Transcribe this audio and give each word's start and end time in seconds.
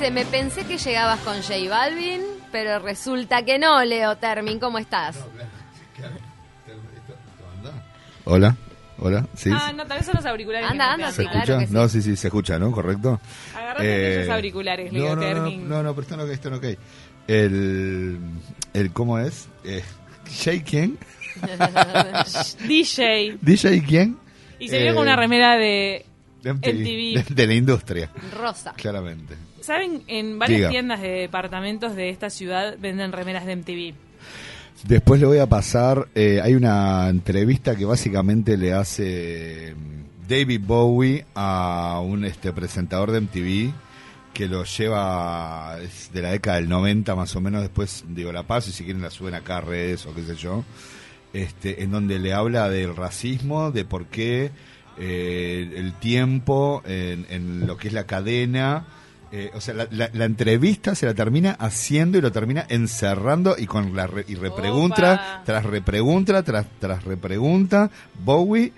dice, 0.00 0.10
me 0.12 0.24
pensé 0.24 0.64
que 0.64 0.78
llegabas 0.78 1.20
con 1.20 1.36
J 1.42 1.54
Balvin, 1.68 2.22
pero 2.50 2.78
resulta 2.78 3.44
que 3.44 3.58
no, 3.58 3.84
Leo 3.84 4.16
Termin, 4.16 4.58
¿cómo 4.58 4.78
estás? 4.78 5.18
Hola, 8.24 8.56
hola, 8.98 9.26
sí. 9.34 9.50
Ah, 9.52 9.72
no, 9.74 9.86
tal 9.86 9.98
vez 9.98 10.06
son 10.06 10.14
los 10.16 10.24
auriculares. 10.26 10.70
Anda, 10.70 10.92
anda, 10.92 11.06
no 11.06 11.12
¿Se 11.12 11.22
sí, 11.22 11.28
claro 11.28 11.38
escucha? 11.40 11.58
que 11.58 11.66
sí. 11.66 11.72
No, 11.74 11.88
sí, 11.88 12.02
sí, 12.02 12.16
se 12.16 12.28
escucha, 12.28 12.58
¿no? 12.58 12.70
¿Correcto? 12.70 13.20
Agarrate 13.54 13.86
Eh, 13.86 14.20
esos 14.22 14.34
auriculares, 14.34 14.92
Leo 14.92 15.02
no, 15.02 15.16
no, 15.16 15.20
no, 15.20 15.20
Termin. 15.20 15.68
no, 15.68 15.82
no, 15.82 15.94
pero 15.94 16.02
están 16.02 16.20
ok, 16.20 16.28
están 16.30 16.54
ok. 16.54 16.64
El, 17.26 18.18
el 18.72 18.92
¿cómo 18.92 19.18
es? 19.18 19.48
Eh, 19.64 19.82
¿Jay 20.42 20.60
quién? 20.60 20.98
DJ. 22.66 23.38
¿DJ 23.42 23.82
quién? 23.86 24.18
Y 24.58 24.68
se 24.68 24.82
vio 24.82 24.94
con 24.94 25.02
una 25.02 25.14
Eh, 25.14 25.16
remera 25.16 25.56
de... 25.56 26.06
de 26.42 26.52
MTV, 26.54 26.72
MTV. 26.72 27.28
De, 27.28 27.34
de 27.34 27.46
la 27.46 27.54
industria, 27.54 28.10
Rosa. 28.38 28.72
claramente. 28.76 29.34
¿Saben? 29.60 30.02
En 30.06 30.38
varias 30.38 30.58
Diga. 30.58 30.70
tiendas 30.70 31.02
de 31.02 31.08
departamentos 31.10 31.94
de 31.94 32.08
esta 32.10 32.30
ciudad 32.30 32.76
venden 32.78 33.12
remeras 33.12 33.46
de 33.46 33.56
MTV. 33.56 33.94
Después 34.84 35.20
le 35.20 35.26
voy 35.26 35.38
a 35.38 35.46
pasar, 35.46 36.08
eh, 36.14 36.40
hay 36.42 36.54
una 36.54 37.08
entrevista 37.08 37.76
que 37.76 37.84
básicamente 37.84 38.56
le 38.56 38.72
hace 38.72 39.74
mm, 39.76 40.26
David 40.28 40.62
Bowie 40.64 41.26
a 41.34 42.00
un 42.02 42.24
este 42.24 42.52
presentador 42.52 43.10
de 43.10 43.20
MTV 43.20 43.72
que 44.32 44.46
lo 44.48 44.64
lleva 44.64 45.76
es 45.82 46.10
de 46.12 46.22
la 46.22 46.30
década 46.30 46.56
del 46.56 46.68
90 46.68 47.14
más 47.14 47.34
o 47.36 47.40
menos, 47.40 47.60
después 47.62 48.04
digo 48.08 48.32
la 48.32 48.44
paso 48.44 48.70
y 48.70 48.72
si 48.72 48.84
quieren 48.84 49.02
la 49.02 49.10
suben 49.10 49.34
acá 49.34 49.58
a 49.58 49.60
redes 49.60 50.06
o 50.06 50.14
qué 50.14 50.22
sé 50.22 50.36
yo, 50.36 50.64
este, 51.32 51.82
en 51.82 51.90
donde 51.90 52.18
le 52.18 52.32
habla 52.32 52.70
del 52.70 52.96
racismo, 52.96 53.70
de 53.72 53.84
por 53.84 54.06
qué 54.06 54.50
eh, 55.00 55.72
el 55.76 55.92
tiempo 55.94 56.82
en, 56.86 57.26
en 57.30 57.66
lo 57.66 57.76
que 57.76 57.88
es 57.88 57.94
la 57.94 58.04
cadena, 58.04 58.84
eh, 59.32 59.50
o 59.54 59.60
sea, 59.60 59.74
la, 59.74 59.86
la- 59.90 60.10
la 60.12 60.24
entrevista 60.24 60.94
se 60.94 61.06
la 61.06 61.14
termina 61.14 61.52
haciendo 61.52 62.18
y 62.18 62.20
lo 62.20 62.32
termina 62.32 62.66
encerrando 62.68 63.54
y 63.58 63.66
con 63.66 63.94
la 63.96 64.06
re- 64.06 64.24
y 64.28 64.34
repregunta 64.34 65.42
tras 65.46 65.64
repregunta 65.64 66.42
tras 66.42 66.66
tras 66.80 67.04
repregunta 67.04 67.90
Bowie 68.24 68.72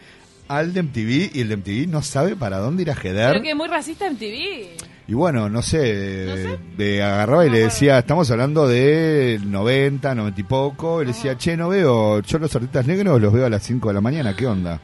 al 0.48 0.74
de 0.74 0.82
MTV 0.82 1.30
y 1.34 1.40
el 1.40 1.48
de 1.48 1.56
MTV 1.56 1.88
no 1.90 2.02
sabe 2.02 2.36
para 2.36 2.58
dónde 2.58 2.82
ir 2.82 2.90
a 2.90 2.94
jeder 2.94 3.30
Pero 3.32 3.42
que 3.42 3.50
es 3.50 3.56
muy 3.56 3.68
racista 3.68 4.10
MTV. 4.10 4.76
y 5.08 5.14
bueno, 5.14 5.48
no 5.48 5.62
sé, 5.62 6.26
No 6.28 6.36
sé. 6.36 6.58
de 6.76 7.02
agarraba 7.02 7.46
y 7.46 7.48
No 7.48 7.54
le 7.54 7.60
decía, 7.60 7.98
estamos 7.98 8.30
hablando 8.30 8.68
de 8.68 9.40
90, 9.42 10.14
90 10.14 10.38
y 10.40 10.44
poco, 10.44 11.00
y 11.00 11.06
le 11.06 11.12
decía, 11.12 11.38
che, 11.38 11.56
no 11.56 11.70
veo, 11.70 12.20
yo 12.20 12.38
los 12.38 12.54
artistas 12.54 12.86
negros 12.86 13.20
los 13.22 13.32
veo 13.32 13.46
a 13.46 13.50
las 13.50 13.62
5 13.62 13.88
de 13.88 13.94
la 13.94 14.00
mañana, 14.02 14.36
¿qué 14.36 14.46
onda? 14.46 14.78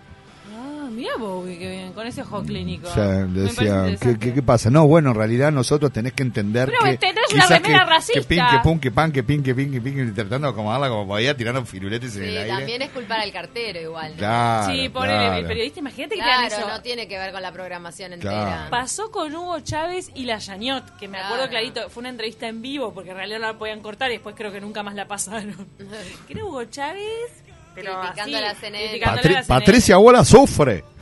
Mira 0.98 1.12
Bowie, 1.16 1.56
que 1.58 1.70
bien, 1.70 1.92
con 1.92 2.04
ese 2.08 2.22
ojo 2.22 2.42
clínico. 2.42 2.88
O 2.88 2.92
sea, 2.92 3.04
decía, 3.06 3.54
¿qué, 3.84 3.90
interesante. 3.90 4.18
qué, 4.18 4.34
qué 4.34 4.42
pasa? 4.42 4.68
No, 4.68 4.84
bueno, 4.88 5.10
en 5.10 5.14
realidad 5.14 5.52
nosotros 5.52 5.92
tenés 5.92 6.12
que 6.12 6.24
entender 6.24 6.68
Pero 6.70 6.90
que... 6.90 6.98
tenés 6.98 7.22
una 7.32 7.42
quizás 7.44 7.62
remera 7.62 7.84
que, 7.84 7.90
racista. 7.90 8.20
Que 8.20 8.26
pin, 8.26 8.44
que 8.50 8.58
pum, 8.64 8.80
que 8.80 8.90
pan, 8.90 9.12
que 9.12 9.22
pin, 9.22 9.42
que 9.44 9.54
pin, 9.54 9.70
que 9.70 9.80
pin, 9.80 10.08
y 10.08 10.12
tratando 10.12 10.48
de 10.48 10.52
acomodarla 10.54 10.88
como 10.88 11.06
podía, 11.06 11.36
tirando 11.36 11.64
firuletes 11.64 12.16
en 12.16 12.22
Sí, 12.24 12.28
el 12.30 12.36
aire. 12.38 12.48
también 12.48 12.82
es 12.82 12.90
culpar 12.90 13.20
al 13.20 13.30
cartero 13.32 13.80
igual. 13.80 14.10
¿no? 14.10 14.18
Claro, 14.18 14.72
Sí, 14.74 14.88
por 14.88 15.04
el, 15.08 15.10
claro. 15.16 15.46
periodista, 15.46 15.78
imagínate 15.78 16.14
que 16.16 16.20
Claro, 16.20 16.46
eso. 16.48 16.68
no 16.68 16.82
tiene 16.82 17.06
que 17.06 17.16
ver 17.16 17.30
con 17.32 17.42
la 17.42 17.52
programación 17.52 18.12
Claro. 18.18 18.38
entera. 18.38 18.66
Pasó 18.70 19.12
con 19.12 19.32
Hugo 19.36 19.60
Chávez 19.60 20.10
y 20.16 20.24
la 20.24 20.38
Yañot, 20.38 20.96
que 20.98 21.06
me 21.06 21.18
Claro. 21.18 21.34
acuerdo 21.34 21.48
clarito, 21.50 21.88
fue 21.90 22.00
una 22.00 22.08
entrevista 22.10 22.48
en 22.48 22.60
vivo 22.60 22.92
porque 22.92 23.10
en 23.10 23.16
realidad 23.18 23.38
no 23.38 23.46
la 23.46 23.56
podían 23.58 23.80
cortar 23.82 24.10
y 24.10 24.14
después 24.14 24.34
creo 24.36 24.50
que 24.50 24.60
nunca 24.60 24.82
más 24.82 24.96
la 24.96 25.06
pasaron. 25.06 25.54
que 26.26 26.32
era 26.32 26.44
Hugo 26.44 26.64
Chávez, 26.64 27.44
pero 27.82 28.00
Criticando 28.00 28.36
así, 28.36 28.44
a 28.44 28.48
la 28.48 28.54
CNN. 28.54 29.00
Patri- 29.00 29.04
la 29.34 29.42
CNN. 29.42 29.46
Patricia 29.46 29.96
Bola 29.96 30.24
sufre. 30.24 30.84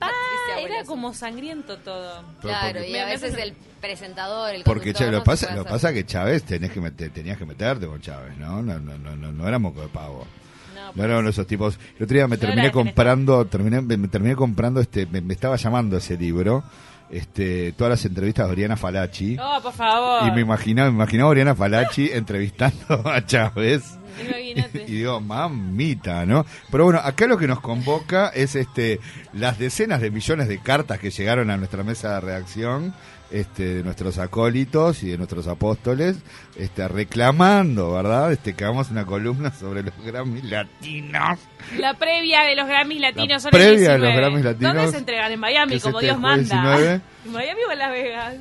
Ah, 0.00 0.60
era 0.60 0.84
como 0.84 1.14
sangriento 1.14 1.76
todo. 1.78 2.22
Claro, 2.40 2.78
porque- 2.78 2.90
y 2.90 2.96
a 2.96 3.06
veces 3.06 3.34
el 3.34 3.54
presentador, 3.80 4.54
el 4.54 4.64
Porque 4.64 4.92
che, 4.92 5.06
lo 5.06 5.18
no 5.18 5.24
pasa, 5.24 5.54
lo 5.54 5.64
pasa 5.64 5.92
que 5.92 6.04
Chávez 6.04 6.42
tenés 6.44 6.72
que 6.72 6.80
meter- 6.80 7.10
tenías 7.12 7.38
que 7.38 7.44
meterte 7.46 7.86
con 7.86 8.00
Chávez, 8.00 8.36
¿no? 8.38 8.62
No, 8.62 8.78
no, 8.78 8.98
no, 8.98 9.14
no, 9.16 9.32
no 9.32 9.48
era 9.48 9.58
moco 9.58 9.80
de 9.82 9.88
pavo. 9.88 10.26
No, 10.74 10.92
No 10.94 11.04
eran 11.04 11.26
esos 11.28 11.46
tipos. 11.46 11.78
El 11.98 12.04
otro 12.04 12.14
día 12.14 12.26
me 12.26 12.36
No 12.36 12.40
terminé 12.40 12.70
comprando, 12.72 13.44
terminé, 13.46 13.80
me, 13.80 13.96
me 13.96 14.08
terminé 14.08 14.34
comprando 14.34 14.80
este, 14.80 15.06
me, 15.06 15.20
me 15.20 15.34
estaba 15.34 15.56
llamando 15.56 15.96
ese 15.96 16.16
libro, 16.16 16.64
este, 17.10 17.72
todas 17.72 17.90
las 17.90 18.04
entrevistas 18.04 18.46
de 18.46 18.52
Oriana 18.52 18.76
Falachi. 18.76 19.36
Oh, 19.40 19.60
por 19.62 19.72
favor. 19.72 20.28
Y 20.28 20.30
me 20.32 20.40
imaginaba, 20.40 20.90
me 20.90 20.96
imaginaba 20.96 21.28
a 21.28 21.30
Oriana 21.30 21.54
Falachi 21.54 22.10
entrevistando 22.12 23.02
a 23.08 23.24
Chávez. 23.24 23.98
Imagínate. 24.20 24.84
Y 24.88 24.92
digo, 24.92 25.20
mamita, 25.20 26.26
¿no? 26.26 26.44
Pero 26.70 26.84
bueno, 26.84 27.00
acá 27.02 27.26
lo 27.26 27.38
que 27.38 27.46
nos 27.46 27.60
convoca 27.60 28.28
es 28.28 28.56
este 28.56 29.00
las 29.32 29.58
decenas 29.58 30.00
de 30.00 30.10
millones 30.10 30.48
de 30.48 30.58
cartas 30.58 30.98
que 30.98 31.10
llegaron 31.10 31.50
a 31.50 31.56
nuestra 31.56 31.84
mesa 31.84 32.14
de 32.14 32.20
redacción, 32.20 32.94
este, 33.30 33.74
de 33.76 33.82
nuestros 33.82 34.18
acólitos 34.18 35.02
y 35.02 35.10
de 35.10 35.18
nuestros 35.18 35.46
apóstoles, 35.48 36.16
este, 36.56 36.88
reclamando, 36.88 37.92
¿verdad? 37.92 38.32
Este, 38.32 38.54
que 38.54 38.64
hagamos 38.64 38.90
una 38.90 39.04
columna 39.04 39.52
sobre 39.52 39.82
los 39.82 39.94
Grammys 40.04 40.44
latinos. 40.44 41.38
La 41.78 41.94
previa 41.94 42.42
de 42.42 42.56
los 42.56 42.66
Grammys 42.66 43.00
latinos 43.00 43.44
La 43.44 43.50
previa 43.50 43.92
de 43.92 43.98
los 43.98 44.08
19. 44.08 44.16
Grammys 44.16 44.44
latinos, 44.44 44.74
¿Dónde 44.74 44.90
se 44.92 44.98
entregan? 44.98 45.32
En 45.32 45.40
Miami, 45.40 45.80
como 45.80 46.00
Dios 46.00 46.18
manda. 46.18 46.62
19. 46.62 47.00
¿En 47.26 47.32
Miami 47.32 47.60
o 47.68 47.72
en 47.72 47.78
Las 47.78 47.90
Vegas? 47.90 48.34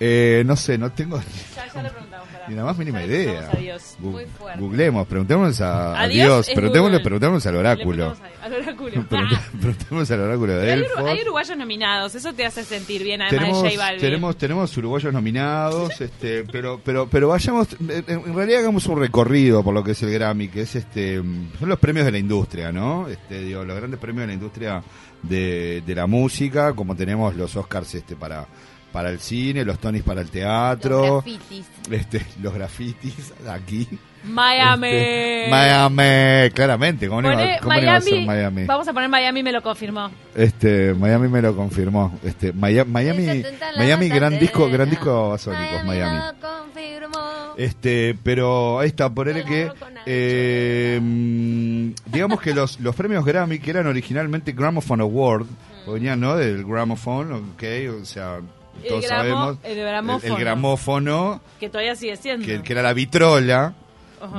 Eh, 0.00 0.42
no 0.46 0.56
sé, 0.56 0.78
no 0.78 0.90
tengo 0.90 1.20
Ya, 1.54 1.72
ya 1.72 1.82
le 1.82 1.90
preguntamos. 1.90 2.21
Ni 2.48 2.54
la 2.54 2.64
más 2.64 2.76
mínima 2.78 3.02
idea. 3.04 3.24
preguntamos 3.24 3.54
a 3.54 3.58
Dios. 3.58 3.96
Gu- 4.00 4.10
Muy 4.10 4.24
fuerte. 4.26 4.60
Googlemos, 4.60 5.06
preguntémonos 5.06 5.60
a, 5.60 6.06
Dios, 6.08 6.48
preguntémosle, 6.54 7.48
al 7.48 7.56
oráculo. 7.56 8.16
Al 8.42 8.52
oráculo. 8.62 8.90
Pregunté- 9.08 9.38
Preguntémonos 9.60 10.10
al 10.10 10.20
oráculo 10.20 10.52
de 10.56 10.72
Hay, 10.72 10.80
uru- 10.80 11.08
hay 11.08 11.22
uruguayos 11.22 11.56
nominados, 11.56 12.14
eso 12.14 12.32
te 12.32 12.44
hace 12.46 12.64
sentir 12.64 13.02
bien, 13.02 13.22
además 13.22 13.40
tenemos, 13.44 13.62
de 13.62 13.70
J 13.70 13.78
Balvin. 13.82 14.00
tenemos 14.00 14.36
tenemos 14.36 14.76
uruguayos 14.76 15.12
nominados 15.12 16.00
este 16.00 16.44
pero 16.44 16.80
pero 16.84 17.08
pero 17.08 17.28
vayamos 17.28 17.68
en 17.80 18.04
en 18.08 18.34
realidad 18.34 18.60
hagamos 18.60 18.86
un 18.86 18.98
recorrido 19.00 19.62
por 19.62 19.74
lo 19.74 19.82
que 19.84 19.92
es 19.92 20.02
el 20.02 20.10
Grammy 20.12 20.48
que 20.48 20.62
es 20.62 20.74
este 20.76 21.16
son 21.16 21.68
los 21.68 21.78
premios 21.78 22.06
de 22.06 22.12
la 22.12 22.18
industria 22.18 22.72
no 22.72 23.08
este 23.08 23.40
digo 23.40 23.64
los 23.64 23.76
grandes 23.76 23.98
premios 24.00 24.22
de 24.22 24.26
la 24.28 24.32
industria 24.34 24.82
de, 25.22 25.82
de 25.86 25.94
la 25.94 26.06
música 26.06 26.72
como 26.74 26.96
tenemos 26.96 27.34
los 27.36 27.54
Oscars 27.56 27.94
este 27.94 28.16
para 28.16 28.46
para 28.92 29.10
el 29.10 29.18
cine 29.20 29.64
los 29.64 29.78
Tonys 29.78 30.02
para 30.02 30.20
el 30.20 30.30
teatro 30.30 31.00
Los 31.00 31.24
grafitis. 31.24 31.66
este 31.90 32.26
los 32.42 32.52
grafitis 32.54 33.32
aquí 33.48 33.88
Miami. 34.24 34.86
Este, 34.88 35.46
Miami 35.50 36.50
claramente 36.52 37.08
cómo 37.08 37.20
iba- 37.22 37.58
cómo 37.60 37.76
iba 37.78 37.96
a 37.96 38.00
ser 38.00 38.12
Miami, 38.12 38.26
Miami 38.26 38.64
Vamos 38.66 38.86
a 38.86 38.92
poner 38.92 39.08
Miami, 39.08 39.42
me 39.42 39.50
lo 39.50 39.62
confirmó. 39.62 40.10
este 40.36 40.94
Miami 40.94 41.26
me 41.28 41.42
lo 41.42 41.56
confirmó 41.56 42.16
este 42.22 42.52
Miami 42.52 42.90
Miami, 42.92 43.42
Miami 43.76 44.08
gran 44.08 44.38
disco 44.38 44.68
gran 44.70 44.88
disco 44.90 45.30
basónicos 45.30 45.84
Miami 45.84 46.18
lo 46.18 46.48
confirmó. 46.48 47.22
Este, 47.56 48.16
pero 48.22 48.78
ahí 48.78 48.88
está, 48.88 49.10
por 49.12 49.28
él 49.28 49.44
que 49.44 49.70
eh, 50.06 50.98
mm, 51.02 51.90
digamos 52.06 52.40
que 52.40 52.54
los, 52.54 52.80
los 52.80 52.94
premios 52.94 53.24
Grammy 53.26 53.58
que 53.58 53.70
eran 53.70 53.86
originalmente 53.86 54.52
Gramophone 54.52 55.02
Award, 55.02 55.46
venían 55.86 56.20
¿no? 56.20 56.36
del 56.36 56.64
Gramophone, 56.64 57.32
ok, 57.32 57.62
o 58.00 58.04
sea, 58.06 58.40
El 58.82 58.88
todos 58.88 59.04
gramo- 59.04 59.08
sabemos 59.22 59.58
el 59.64 59.78
el, 59.78 59.84
gramófono. 59.86 60.34
el 60.36 60.40
gramófono, 60.40 61.40
Que 61.60 61.68
todavía 61.68 61.94
sigue 61.96 62.16
siendo. 62.16 62.46
que, 62.46 62.62
que 62.62 62.72
era 62.72 62.82
la 62.82 62.92
vitrola, 62.92 63.74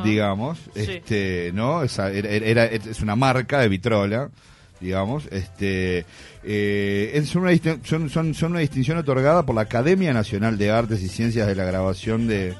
digamos, 0.03 0.57
Sí. 0.75 0.81
este, 0.81 1.51
¿no? 1.53 1.83
Esa, 1.83 2.09
era, 2.11 2.29
era- 2.29 2.65
es 2.65 3.01
una 3.01 3.15
marca 3.15 3.59
de 3.59 3.67
vitrola, 3.69 4.29
digamos, 4.79 5.25
este, 5.31 6.05
eh, 6.43 7.12
es- 7.13 7.29
son, 7.29 7.44
una, 7.44 7.51
son, 7.83 8.09
son, 8.09 8.33
son 8.33 8.51
una 8.51 8.59
distinción 8.59 8.97
otorgada 8.97 9.45
por 9.45 9.56
la 9.56 9.62
Academia 9.62 10.13
Nacional 10.13 10.57
de 10.57 10.71
Artes 10.71 11.01
y 11.01 11.07
Ciencias 11.09 11.47
de 11.47 11.56
la 11.56 11.63
Grabación 11.65 12.27
de, 12.27 12.53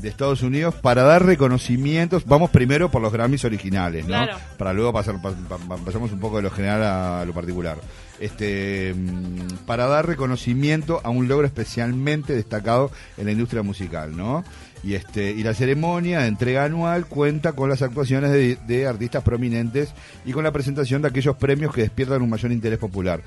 de 0.00 0.08
Estados 0.08 0.42
Unidos 0.42 0.74
para 0.76 1.02
dar 1.02 1.24
reconocimientos, 1.26 2.24
vamos 2.26 2.50
primero 2.50 2.88
por 2.90 3.02
los 3.02 3.12
Grammys 3.12 3.44
originales, 3.44 4.04
¿no? 4.04 4.08
Claro. 4.14 4.36
Para 4.56 4.72
luego 4.72 4.92
pasar, 4.92 5.20
pa- 5.20 5.32
pa- 5.32 5.76
pasamos 5.84 6.12
un 6.12 6.20
poco 6.20 6.36
de 6.36 6.42
lo 6.44 6.50
general 6.50 6.82
a 6.82 7.24
lo 7.24 7.32
particular. 7.32 7.78
Este, 8.20 8.94
mm, 8.96 9.64
para 9.66 9.86
dar 9.86 10.06
reconocimiento 10.06 11.00
a 11.04 11.10
un 11.10 11.28
logro 11.28 11.46
especialmente 11.46 12.34
destacado 12.34 12.90
en 13.16 13.26
la 13.26 13.32
industria 13.32 13.62
musical, 13.62 14.16
¿no? 14.16 14.42
Y 14.82 14.94
este 14.94 15.30
y 15.32 15.42
la 15.42 15.54
ceremonia 15.54 16.20
de 16.20 16.28
entrega 16.28 16.64
anual 16.64 17.06
cuenta 17.06 17.52
con 17.52 17.68
las 17.68 17.82
actuaciones 17.82 18.30
de, 18.32 18.56
de 18.66 18.86
artistas 18.86 19.22
prominentes 19.22 19.92
y 20.24 20.32
con 20.32 20.44
la 20.44 20.52
presentación 20.52 21.02
de 21.02 21.08
aquellos 21.08 21.36
premios 21.36 21.74
que 21.74 21.82
despiertan 21.82 22.22
un 22.22 22.30
mayor 22.30 22.50
interés 22.52 22.78
popular. 22.78 23.20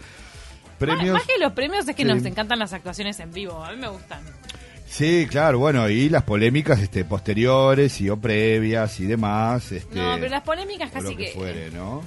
Premios 0.77 1.13
más 1.13 1.23
que 1.27 1.37
los 1.39 1.53
premios 1.53 1.87
es 1.87 1.95
que 1.95 2.03
Sí. 2.03 2.07
nos 2.09 2.25
encantan 2.25 2.57
las 2.59 2.73
actuaciones 2.73 3.19
en 3.19 3.31
vivo. 3.31 3.63
A 3.63 3.71
mí 3.71 3.77
me 3.77 3.87
gustan. 3.89 4.21
Sí, 4.87 5.25
claro, 5.29 5.59
bueno, 5.59 5.87
y 5.89 6.09
las 6.09 6.23
polémicas 6.23 6.79
este 6.81 7.05
posteriores 7.05 8.01
y 8.01 8.09
o 8.09 8.17
previas 8.17 8.99
y 8.99 9.05
demás, 9.05 9.71
este 9.71 9.95
No, 9.95 10.15
pero 10.15 10.29
las 10.29 10.41
polémicas 10.43 10.91
casi 10.91 11.11
lo 11.11 11.17
que, 11.17 11.25
que. 11.27 11.31
fuere, 11.31 11.71
¿no? 11.71 12.01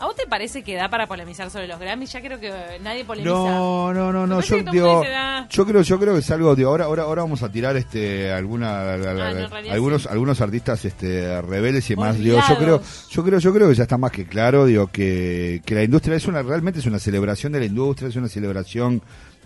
¿A 0.00 0.06
vos 0.06 0.16
te 0.16 0.26
parece 0.26 0.62
que 0.62 0.76
da 0.76 0.88
para 0.88 1.06
polemizar 1.06 1.50
sobre 1.50 1.68
los 1.68 1.78
Grammys? 1.78 2.10
Ya 2.10 2.22
creo 2.22 2.40
que 2.40 2.50
nadie 2.82 3.04
polemiza. 3.04 3.30
No, 3.30 3.92
no, 3.92 4.10
no, 4.10 4.26
no. 4.26 4.40
Yo, 4.40 4.56
digo, 4.62 5.02
creo, 5.02 5.82
yo 5.82 6.00
creo 6.00 6.14
que 6.14 6.20
es 6.20 6.30
algo 6.30 6.56
de 6.56 6.64
ahora, 6.64 6.86
ahora, 6.86 7.02
ahora 7.02 7.20
vamos 7.20 7.42
a 7.42 7.52
tirar 7.52 7.76
este 7.76 8.32
alguna, 8.32 8.94
Ah, 8.94 8.96
no, 8.96 9.70
algunos, 9.70 10.02
sí. 10.04 10.08
algunos 10.10 10.40
artistas 10.40 10.86
este 10.86 11.42
rebeldes 11.42 11.90
y 11.90 11.96
demás. 11.96 12.18
Digo, 12.18 12.40
yo 12.48 12.56
creo, 12.56 12.82
yo 13.10 13.24
creo, 13.24 13.38
yo 13.40 13.52
creo 13.52 13.68
que 13.68 13.74
ya 13.74 13.82
está 13.82 13.98
más 13.98 14.10
que 14.10 14.24
claro, 14.24 14.64
digo 14.64 14.86
que, 14.86 15.60
que 15.66 15.74
la 15.74 15.82
industria 15.82 16.16
es 16.16 16.26
una, 16.26 16.42
realmente 16.42 16.80
es 16.80 16.86
una 16.86 16.98
celebración 16.98 17.52
de 17.52 17.60
la 17.60 17.66
industria, 17.66 18.08
es 18.08 18.16
una 18.16 18.28
celebración 18.28 19.02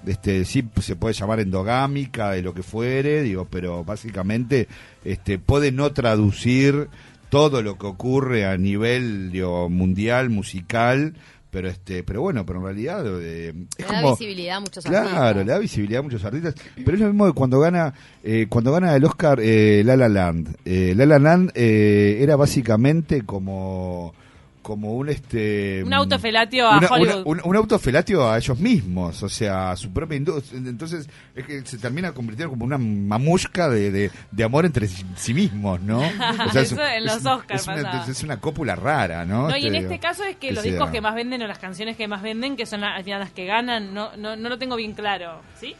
este 0.06 0.44
sí 0.44 0.64
se 0.80 0.96
puede 0.96 1.14
llamar 1.14 1.40
endogámica, 1.40 2.30
de 2.32 2.42
lo 2.42 2.54
que 2.54 2.62
fuere, 2.62 3.22
digo, 3.22 3.46
pero 3.50 3.84
básicamente 3.84 4.68
este 5.04 5.38
puede 5.38 5.72
no 5.72 5.92
traducir 5.92 6.88
todo 7.34 7.62
lo 7.62 7.76
que 7.76 7.86
ocurre 7.86 8.46
a 8.46 8.56
nivel 8.56 9.32
digo, 9.32 9.68
mundial, 9.68 10.30
musical, 10.30 11.14
pero 11.50 11.68
este 11.68 12.04
pero 12.04 12.20
bueno 12.20 12.46
pero 12.46 12.60
en 12.60 12.64
realidad 12.64 13.04
eh, 13.20 13.52
es 13.76 13.86
Le 13.86 13.92
da 13.92 14.00
como 14.02 14.10
visibilidad 14.16 14.56
a 14.56 14.60
muchos 14.60 14.84
claro 14.84 15.08
artistas. 15.08 15.36
le 15.36 15.44
da 15.52 15.58
visibilidad 15.58 15.98
a 16.00 16.02
muchos 16.02 16.24
artistas 16.24 16.54
pero 16.84 16.94
es 16.94 17.00
lo 17.00 17.06
mismo 17.08 17.26
que 17.26 17.32
cuando 17.32 17.58
gana 17.60 17.92
eh, 18.22 18.46
cuando 18.48 18.72
gana 18.72 18.94
el 18.94 19.04
Oscar 19.04 19.38
eh, 19.40 19.82
La 19.84 19.96
La 19.96 20.08
Land 20.08 20.56
eh, 20.64 20.94
La 20.96 21.06
La 21.06 21.18
Land 21.18 21.50
eh, 21.54 22.18
era 22.20 22.36
básicamente 22.36 23.22
como 23.22 24.14
como 24.64 24.94
un 24.94 25.10
este 25.10 25.82
Un 25.84 25.92
autofelatio 25.92 26.66
a 26.66 26.78
una- 26.78 26.86
una- 26.88 26.96
Hollywood. 26.96 27.22
un, 27.26 27.40
un 27.44 27.56
autofelatio 27.56 28.28
a 28.28 28.38
ellos 28.38 28.58
mismos, 28.58 29.22
o 29.22 29.28
sea, 29.28 29.72
a 29.72 29.76
su 29.76 29.92
propia 29.92 30.16
industria. 30.16 30.58
Entonces, 30.58 31.06
es 31.36 31.44
que 31.46 31.64
se 31.66 31.76
termina 31.78 32.12
convirtiendo 32.12 32.50
como 32.50 32.64
una 32.64 32.78
mamusca 32.78 33.68
de, 33.68 33.90
de, 33.90 34.10
de 34.32 34.44
amor 34.44 34.64
entre 34.64 34.88
sí 34.88 35.34
mismos, 35.34 35.80
¿no? 35.82 36.00
O 36.48 36.50
sea, 36.52 36.62
Eso 36.62 36.82
en 36.82 37.04
los 37.04 37.24
Oscar 37.26 37.56
es 37.56 37.66
una, 37.68 38.04
es 38.08 38.22
una 38.22 38.40
cópula 38.40 38.74
rara, 38.74 39.24
¿no? 39.24 39.48
No, 39.50 39.56
y 39.56 39.66
en 39.66 39.74
Este, 39.76 39.94
este 39.94 39.98
caso 40.00 40.24
es 40.24 40.36
que 40.36 40.50
los 40.52 40.64
discos 40.64 40.90
que 40.90 41.00
más 41.02 41.14
venden 41.14 41.42
o 41.42 41.46
las 41.46 41.58
canciones 41.58 41.96
que 41.96 42.08
más 42.08 42.22
venden, 42.22 42.56
que 42.56 42.64
son 42.66 42.80
la- 42.80 42.96
al 42.96 43.04
final 43.04 43.20
las 43.20 43.32
que 43.32 43.44
ganan, 43.44 43.92
no, 43.94 44.16
no, 44.16 44.34
no 44.34 44.48
lo 44.48 44.58
tengo 44.58 44.76
bien 44.76 44.94
claro, 44.94 45.42
¿sí? 45.60 45.74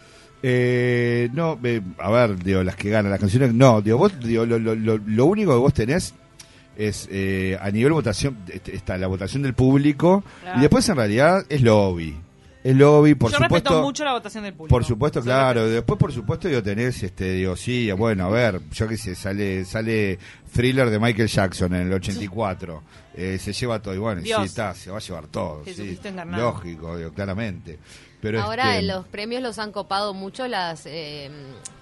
Eh, 0.47 1.31
no, 1.33 1.59
eh, 1.65 1.81
a 1.99 2.11
ver, 2.11 2.37
digo, 2.37 2.63
las 2.63 2.77
que 2.77 2.91
ganan, 2.91 3.11
las 3.11 3.19
canciones. 3.19 3.55
No, 3.55 3.81
digo, 3.81 3.97
vos, 3.97 4.13
digo, 4.21 4.45
lo, 4.45 4.59
lo, 4.59 4.75
lo, 4.75 4.99
lo 4.99 5.25
único 5.25 5.53
que 5.53 5.59
vos 5.59 5.73
tenés 5.73 6.15
es 6.77 7.09
eh, 7.11 7.59
a 7.61 7.71
nivel 7.71 7.93
votación, 7.93 8.39
este, 8.49 8.75
está 8.77 8.97
la 8.99 9.07
votación 9.07 9.43
del 9.43 9.55
público 9.55 10.25
Claro. 10.43 10.59
y 10.59 10.61
después 10.63 10.89
en 10.89 10.97
realidad 10.97 11.45
es 11.49 11.63
lobby. 11.63 12.17
Es 12.63 12.75
lobby, 12.75 13.15
por 13.15 13.31
Yo 13.31 13.37
supuesto. 13.37 13.55
respeto 13.71 13.83
mucho 13.83 14.05
la 14.05 14.13
votación 14.15 14.45
del 14.45 14.55
público. 14.55 14.75
Por 14.75 14.85
supuesto, 14.85 15.21
Yo 15.21 15.25
claro. 15.25 15.61
respeto. 15.61 15.75
Después, 15.75 15.99
por 16.01 16.13
supuesto, 16.15 16.49
yo 16.49 16.63
tenés, 16.63 17.03
este, 17.03 17.33
digo, 17.35 17.57
sí, 17.57 17.93
bueno, 17.93 18.25
a 18.25 18.31
ver, 18.31 18.59
yo 18.73 18.89
qué 18.89 18.97
sé, 18.97 19.15
sale, 19.15 19.67
sale 19.67 20.19
thriller 20.51 20.89
de 20.89 20.99
Michael 20.99 21.29
Jackson 21.29 21.75
en 21.75 21.89
el 21.89 21.93
84. 21.93 22.83
Eh, 23.17 23.39
se 23.39 23.53
lleva 23.53 23.81
todo, 23.83 23.95
y 23.95 23.99
bueno, 23.99 24.21
y 24.23 24.25
sí, 24.25 24.29
Dios. 24.29 24.45
está, 24.47 24.73
se 24.75 24.91
va 24.91 24.97
a 24.97 25.01
llevar 25.01 25.27
todo. 25.27 25.63
Sí, 25.67 25.99
lógico, 26.31 26.97
digo, 26.97 27.13
claramente. 27.13 27.79
Pero 28.25 28.41
Ahora 28.41 28.77
este, 28.79 28.87
los 28.87 29.07
premios 29.07 29.43
los 29.43 29.59
han 29.59 29.71
copado 29.71 30.15
mucho 30.15 30.49
las, 30.49 30.87
eh, 30.87 31.31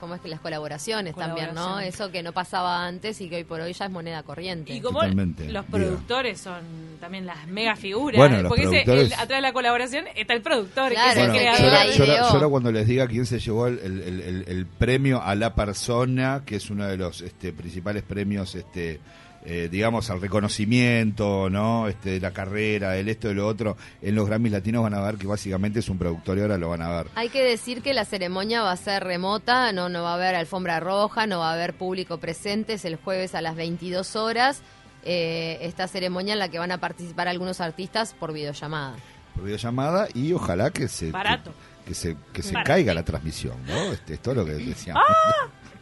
¿cómo 0.00 0.16
es 0.16 0.20
que 0.20 0.28
las 0.28 0.40
colaboraciones, 0.40 1.14
también, 1.14 1.54
¿no? 1.54 1.78
Eso 1.78 2.10
que 2.10 2.22
no 2.24 2.32
pasaba 2.32 2.84
antes 2.84 3.20
y 3.20 3.28
que 3.28 3.36
hoy 3.36 3.44
por 3.44 3.60
hoy 3.60 3.72
ya 3.72 3.84
es 3.84 3.90
moneda 3.92 4.24
corriente. 4.24 4.72
Y 4.72 4.80
como 4.80 4.98
Totalmente, 4.98 5.44
los 5.52 5.64
digo. 5.66 5.78
productores 5.78 6.40
son 6.40 6.60
también 7.00 7.26
las 7.26 7.46
mega 7.46 7.76
figuras, 7.76 8.18
Bueno, 8.18 8.42
los 8.42 8.48
porque 8.48 8.64
ese- 8.64 8.82
productores- 8.84 9.06
el- 9.06 9.12
atrás 9.12 9.28
de 9.28 9.40
la 9.40 9.52
colaboración 9.52 10.04
está 10.16 10.34
el 10.34 10.42
productor, 10.42 10.90
Claro, 10.92 11.32
que 11.32 11.48
es 11.48 11.60
el 11.60 11.66
Bueno, 11.98 12.30
yo, 12.32 12.40
yo 12.40 12.50
cuando 12.50 12.72
les 12.72 12.86
diga 12.88 13.06
quién 13.06 13.24
se 13.24 13.38
llevó 13.38 13.68
el, 13.68 13.78
el- 13.78 14.00
el- 14.02 14.20
el- 14.20 14.44
el 14.48 14.66
premio 14.66 15.22
a 15.22 15.36
la 15.36 15.54
persona, 15.54 16.42
que 16.44 16.56
es 16.56 16.70
uno 16.70 16.86
de 16.86 16.96
los 16.96 17.20
este, 17.20 17.52
principales 17.52 18.02
premios, 18.02 18.56
este, 18.56 18.98
eh, 19.44 19.68
digamos, 19.70 20.08
al 20.10 20.20
reconocimiento, 20.20 21.50
¿no? 21.50 21.88
Este, 21.88 22.10
de 22.10 22.20
la 22.20 22.30
carrera, 22.32 22.90
del 22.92 23.08
esto, 23.08 23.28
de 23.28 23.34
lo 23.34 23.46
otro, 23.46 23.76
en 24.00 24.14
los 24.14 24.26
Grammys 24.28 24.52
latinos 24.52 24.82
van 24.82 24.94
a 24.94 25.00
ver 25.00 25.16
que 25.16 25.26
básicamente 25.26 25.80
es 25.80 25.88
un 25.88 25.98
productor 25.98 26.38
y 26.38 26.42
ahora 26.42 26.58
lo 26.58 26.68
van 26.68 26.82
a 26.82 26.90
ver. 26.90 27.06
Hay 27.14 27.28
que 27.28 27.42
decir 27.44 27.82
que 27.82 27.92
la 27.94 28.04
ceremonia 28.04 28.62
va 28.62 28.72
a 28.72 28.76
ser 28.76 29.02
remota, 29.04 29.72
no, 29.72 29.88
no 29.88 30.02
va 30.02 30.12
a 30.12 30.14
haber 30.14 30.34
alfombra 30.34 30.80
roja, 30.80 31.26
no 31.26 31.40
va 31.40 31.50
a 31.50 31.54
haber 31.54 31.74
público 31.74 32.18
presente, 32.18 32.74
es 32.74 32.84
el 32.84 32.96
jueves 32.96 33.34
a 33.34 33.40
las 33.42 33.56
22 33.56 34.16
horas. 34.16 34.62
eh, 35.04 35.58
esta 35.62 35.88
ceremonia 35.88 36.34
en 36.34 36.38
la 36.38 36.48
que 36.48 36.60
van 36.60 36.70
a 36.70 36.78
participar 36.78 37.26
algunos 37.26 37.60
artistas 37.60 38.14
por 38.14 38.32
videollamada. 38.32 38.94
Por 39.34 39.42
videollamada 39.44 40.06
y 40.14 40.32
ojalá 40.32 40.70
que 40.70 40.86
se... 40.86 41.10
Barato. 41.10 41.52
Que, 41.84 41.88
que 41.88 41.94
se, 41.94 42.16
que 42.32 42.42
se 42.44 42.52
Barato. 42.52 42.68
caiga 42.68 42.94
la 42.94 43.02
transmisión, 43.04 43.56
¿no? 43.66 43.92
Este, 43.92 44.14
es 44.14 44.20
todo 44.20 44.34
lo 44.36 44.44
que 44.44 44.52
decíamos. 44.52 45.02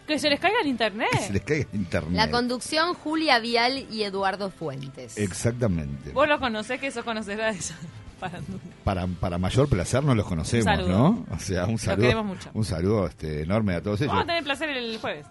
Que 0.07 0.19
se 0.19 0.29
les 0.29 0.41
caiga 0.41 0.61
el 0.63 0.69
internet. 0.69 1.09
Que 1.13 1.19
se 1.19 1.33
les 1.33 1.43
caiga 1.43 1.67
el 1.73 1.81
internet. 1.81 2.13
La 2.13 2.31
conducción 2.31 2.95
Julia 2.95 3.39
Vial 3.39 3.87
y 3.91 4.03
Eduardo 4.03 4.51
Fuentes. 4.51 5.17
Exactamente. 5.17 6.11
Vos 6.13 6.29
lo 6.29 6.39
conocés, 6.41 6.81
que 6.81 6.89
eso. 6.89 7.03
Farándula. 7.03 8.59
para, 8.85 9.07
para 9.07 9.39
mayor 9.39 9.69
placer 9.69 10.03
no 10.05 10.15
los 10.15 10.27
conocemos. 10.27 10.89
¿no? 10.89 11.27
O 11.31 11.39
sea, 11.39 11.67
un 11.67 11.79
saludo, 11.79 12.03
queremos 12.03 12.27
mucho. 12.27 12.51
un 12.55 12.65
saludo 12.65 13.07
este, 13.07 13.43
enorme 13.43 13.75
a 13.75 13.83
todos 13.83 14.01
ellos. 14.01 14.13
Vamos 14.13 14.25
a 14.25 14.27
tener 14.27 14.45
placer 14.45 14.69
el 14.71 14.99
jueves. 14.99 15.27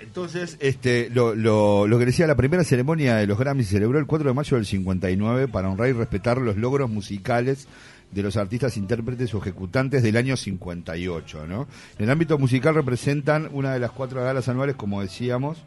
Entonces, 0.00 0.56
este, 0.60 1.08
lo, 1.10 1.34
lo, 1.34 1.86
lo 1.86 1.98
que 1.98 2.06
decía, 2.06 2.26
la 2.26 2.34
primera 2.34 2.64
ceremonia 2.64 3.16
de 3.16 3.26
los 3.26 3.38
Grammys 3.38 3.68
se 3.68 3.74
celebró 3.74 3.98
el 3.98 4.06
4 4.06 4.28
de 4.28 4.34
mayo 4.34 4.56
del 4.56 4.66
59 4.66 5.48
para 5.48 5.70
honrar 5.70 5.88
y 5.88 5.92
respetar 5.92 6.38
los 6.38 6.56
logros 6.56 6.90
musicales 6.90 7.68
de 8.10 8.22
los 8.22 8.36
artistas, 8.36 8.76
intérpretes 8.76 9.34
o 9.34 9.38
ejecutantes 9.38 10.02
del 10.02 10.16
año 10.16 10.36
58, 10.36 11.46
¿no? 11.46 11.66
En 11.98 12.04
el 12.04 12.10
ámbito 12.10 12.38
musical 12.38 12.74
representan 12.74 13.48
una 13.52 13.72
de 13.72 13.80
las 13.80 13.90
cuatro 13.90 14.22
galas 14.22 14.48
anuales, 14.48 14.76
como 14.76 15.00
decíamos, 15.02 15.58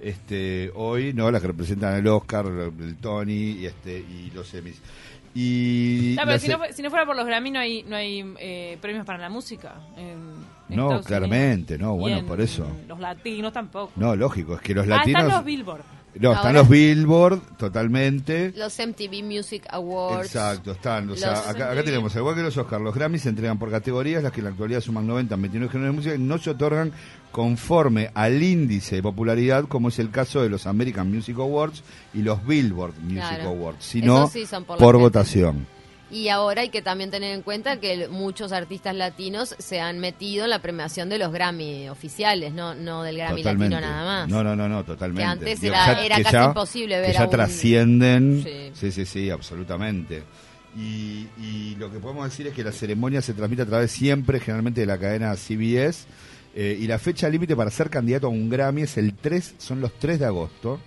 este, 0.00 0.70
hoy, 0.74 1.14
¿no? 1.14 1.30
Las 1.30 1.40
que 1.40 1.48
representan 1.48 1.94
el 1.94 2.06
Oscar, 2.08 2.46
el 2.46 2.96
Tony 2.96 3.32
y, 3.52 3.66
este, 3.66 3.98
y 4.00 4.30
los 4.34 4.52
Emmys. 4.52 4.80
Y 5.34 6.14
No, 6.16 6.22
pero 6.26 6.38
si 6.38 6.48
no, 6.48 6.58
fue- 6.58 6.72
si 6.72 6.82
no 6.82 6.90
fuera 6.90 7.04
por 7.06 7.16
los 7.16 7.26
Grammy 7.26 7.50
no 7.50 7.58
hay, 7.58 7.82
no 7.82 7.96
hay 7.96 8.34
eh, 8.38 8.78
premios 8.80 9.04
para 9.04 9.18
la 9.18 9.28
música. 9.30 9.74
En, 9.96 10.16
No, 10.68 10.84
Estados 10.86 11.06
claramente, 11.06 11.74
Unidos. 11.74 11.90
no, 11.92 11.96
bueno, 11.98 12.18
en 12.18 12.26
por 12.26 12.40
eso. 12.40 12.68
Los 12.86 13.00
latinos 13.00 13.52
tampoco. 13.52 13.92
No, 13.96 14.14
lógico, 14.14 14.54
es 14.56 14.60
que 14.60 14.74
los 14.74 14.86
Ah, 14.86 14.90
latinos... 14.98 15.22
están 15.22 15.36
los 15.38 15.44
Billboard. 15.44 15.82
No, 16.20 16.32
están 16.32 16.54
los 16.54 16.68
Billboard, 16.68 17.40
totalmente. 17.56 18.52
Los 18.56 18.78
MTV 18.78 19.24
Music 19.24 19.64
Awards. 19.70 20.26
Exacto, 20.26 20.72
están. 20.72 21.10
O 21.10 21.16
sea, 21.16 21.48
acá, 21.48 21.72
acá 21.72 21.82
tenemos, 21.82 22.14
al 22.14 22.20
igual 22.20 22.36
que 22.36 22.42
los 22.42 22.56
Oscars, 22.56 22.82
los 22.82 22.94
Grammys 22.94 23.22
se 23.22 23.30
entregan 23.30 23.58
por 23.58 23.70
categorías, 23.70 24.22
las 24.22 24.32
que 24.32 24.40
en 24.40 24.44
la 24.44 24.50
actualidad 24.50 24.80
suman 24.80 25.06
90, 25.06 25.34
29 25.36 25.72
géneros 25.72 25.92
de 25.92 25.96
música, 25.96 26.14
y 26.14 26.18
no 26.18 26.38
se 26.38 26.50
otorgan 26.50 26.92
conforme 27.32 28.10
al 28.14 28.42
índice 28.42 28.96
de 28.96 29.02
popularidad, 29.02 29.64
como 29.64 29.88
es 29.88 29.98
el 29.98 30.10
caso 30.10 30.40
de 30.40 30.48
los 30.48 30.68
American 30.68 31.12
Music 31.12 31.36
Awards 31.38 31.82
y 32.14 32.22
los 32.22 32.46
Billboard 32.46 32.94
Music 33.02 33.18
Claro. 33.18 33.48
Awards, 33.48 33.84
sino 33.84 34.28
sí 34.28 34.44
por 34.78 34.96
votación. 34.98 35.66
Y 36.10 36.28
ahora 36.28 36.60
hay 36.62 36.68
que 36.68 36.82
también 36.82 37.10
tener 37.10 37.34
en 37.34 37.42
cuenta 37.42 37.80
que 37.80 38.08
muchos 38.08 38.52
artistas 38.52 38.94
latinos 38.94 39.56
se 39.58 39.80
han 39.80 39.98
metido 39.98 40.44
en 40.44 40.50
la 40.50 40.60
premiación 40.60 41.08
de 41.08 41.18
los 41.18 41.32
Grammy 41.32 41.88
oficiales, 41.88 42.52
no, 42.52 42.74
no 42.74 43.02
del 43.02 43.16
Grammy 43.16 43.42
Totalmente. 43.42 43.74
latino 43.76 43.90
nada 43.90 44.04
más. 44.20 44.28
No, 44.28 44.44
no, 44.44 44.54
no, 44.54 44.68
no, 44.68 44.84
totalmente. 44.84 45.22
Que 45.22 45.26
antes 45.30 45.60
Digo, 45.60 45.74
era- 45.74 45.86
ya- 45.94 46.04
era 46.04 46.16
que 46.16 46.22
casi 46.24 46.32
ya- 46.36 46.44
imposible 46.44 47.00
ver 47.00 47.10
Que 47.10 47.16
a 47.16 47.20
ya 47.20 47.24
un- 47.24 47.30
trascienden. 47.30 48.42
Sí. 48.44 48.70
Sí, 48.74 48.92
sí, 48.92 49.06
sí, 49.06 49.30
absolutamente. 49.30 50.22
Y, 50.76 51.26
y 51.40 51.76
lo 51.78 51.90
que 51.90 51.98
podemos 51.98 52.24
decir 52.28 52.46
es 52.48 52.54
que 52.54 52.64
la 52.64 52.72
ceremonia 52.72 53.22
se 53.22 53.32
transmite 53.32 53.62
a 53.62 53.66
través 53.66 53.90
siempre, 53.92 54.40
generalmente, 54.40 54.80
de 54.82 54.86
la 54.86 54.98
cadena 54.98 55.34
CBS. 55.36 56.06
eh, 56.56 56.78
y 56.80 56.86
la 56.86 57.00
fecha 57.00 57.28
límite 57.28 57.56
para 57.56 57.68
ser 57.70 57.90
candidato 57.90 58.28
a 58.28 58.30
un 58.30 58.48
Grammy 58.48 58.82
es 58.82 58.96
el 58.96 59.14
3, 59.14 59.56
son 59.58 59.80
los 59.80 59.92
3 59.98 60.20
de 60.20 60.26
agosto. 60.26 60.80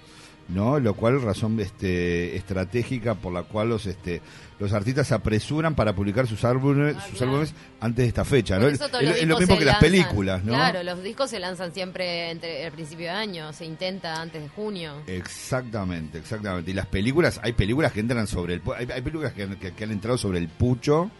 ¿No? 0.50 0.80
Lo 0.80 0.94
cual 0.94 1.22
razón 1.22 1.60
este 1.60 2.36
estratégica 2.36 3.16
por 3.16 3.34
la 3.34 3.44
cual 3.44 3.70
los 3.70 3.86
este 3.86 4.22
los 4.60 4.74
artistas 4.74 5.08
se 5.08 5.13
apresuran 5.13 5.75
para 5.75 5.94
publicar 5.94 6.25
sus 6.25 6.44
álbumes, 6.44 6.96
Ah, 6.98 7.01
sus 7.01 7.18
claro. 7.18 7.32
álbumes 7.34 7.54
antes 7.80 8.04
de 8.04 8.08
esta 8.08 8.25
fecha, 8.25 8.58
¿no? 8.58 8.68
Es, 8.68 8.80
lo 9.27 9.38
mismo 9.38 9.58
que 9.58 9.66
las 9.66 9.77
películas, 9.77 10.44
¿no? 10.44 10.54
Claro, 10.54 10.82
los 10.84 11.04
discos 11.04 11.30
se 11.30 11.39
lanzan 11.39 11.74
siempre 11.74 12.32
entre 12.32 12.66
el 12.66 12.72
principio 12.72 13.06
de 13.06 13.12
año, 13.12 13.54
se 13.54 13.66
intenta 13.66 14.20
antes 14.20 14.42
de 14.42 14.50
junio. 14.50 14.94
Exactamente, 15.06 16.18
exactamente. 16.18 16.72
Y 16.72 16.74
las 16.74 16.88
películas, 16.88 17.39
hay 17.44 17.54
películas 17.54 17.92
que 17.92 18.00
entran 18.00 18.25
sobre 18.25 18.56
el... 18.56 18.62
Hay, 18.75 18.88
hay 18.92 19.01
películas 19.01 19.34
que, 19.34 19.48
que- 19.58 19.74
que 19.74 19.84
han 19.84 19.92
entrado 19.92 20.18
sobre 20.18 20.39
el 20.39 20.48
pucho 20.48 21.12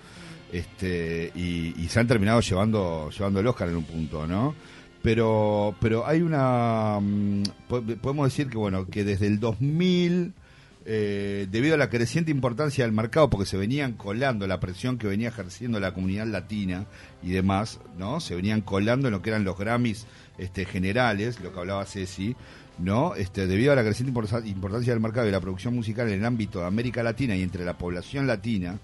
este 0.52 1.32
y, 1.36 1.74
y 1.82 1.88
se 1.90 2.00
han 2.00 2.08
terminado 2.08 2.40
llevando 2.40 3.10
llevando 3.10 3.40
el 3.42 3.48
Oscar 3.48 3.68
en 3.70 3.76
un 3.78 3.84
punto, 3.84 4.26
¿no? 4.26 4.56
Pero 5.08 5.74
pero 5.80 6.06
hay 6.06 6.22
una... 6.22 7.00
mm, 7.00 7.44
po- 7.70 7.82
podemos 7.82 8.28
decir 8.28 8.50
que, 8.50 8.58
bueno, 8.58 8.88
que 8.88 9.06
desde 9.06 9.28
el 9.28 9.40
2000... 9.40 10.34
eh, 10.86 11.48
debido 11.50 11.76
a 11.76 11.78
la 11.78 11.90
creciente 11.90 12.30
importancia 12.30 12.84
del 12.84 12.92
mercado, 12.94 13.30
porque 13.30 13.46
se 13.46 13.56
venían 13.56 13.94
colando 13.94 14.46
la 14.48 14.60
presión 14.60 14.98
que 14.98 15.08
venía 15.08 15.30
ejerciendo 15.30 15.80
la 15.80 15.94
comunidad 15.94 16.28
latina 16.28 16.88
y 17.24 17.30
demás, 17.32 17.80
¿no? 17.98 18.20
Se 18.20 18.36
venían 18.36 18.60
colando 18.60 19.08
en 19.08 19.14
lo 19.14 19.22
que 19.22 19.30
eran 19.30 19.46
los 19.46 19.58
Grammys 19.58 20.06
este, 20.38 20.66
generales, 20.66 21.40
lo 21.40 21.54
que 21.54 21.60
hablaba 21.60 21.86
Ceci, 21.86 22.36
¿no? 22.78 23.16
Este, 23.16 23.48
debido 23.48 23.72
a 23.72 23.76
la 23.78 23.84
creciente 23.84 24.10
importancia 24.46 24.92
del 24.94 25.00
mercado 25.02 25.26
y 25.26 25.32
la 25.32 25.40
producción 25.40 25.74
musical 25.74 26.10
en 26.10 26.16
el 26.20 26.26
ámbito 26.26 26.60
de 26.60 26.66
América 26.66 27.02
Latina 27.02 27.34
y 27.34 27.44
entre 27.44 27.64
la 27.64 27.78
población 27.78 28.28
latina, 28.28 28.78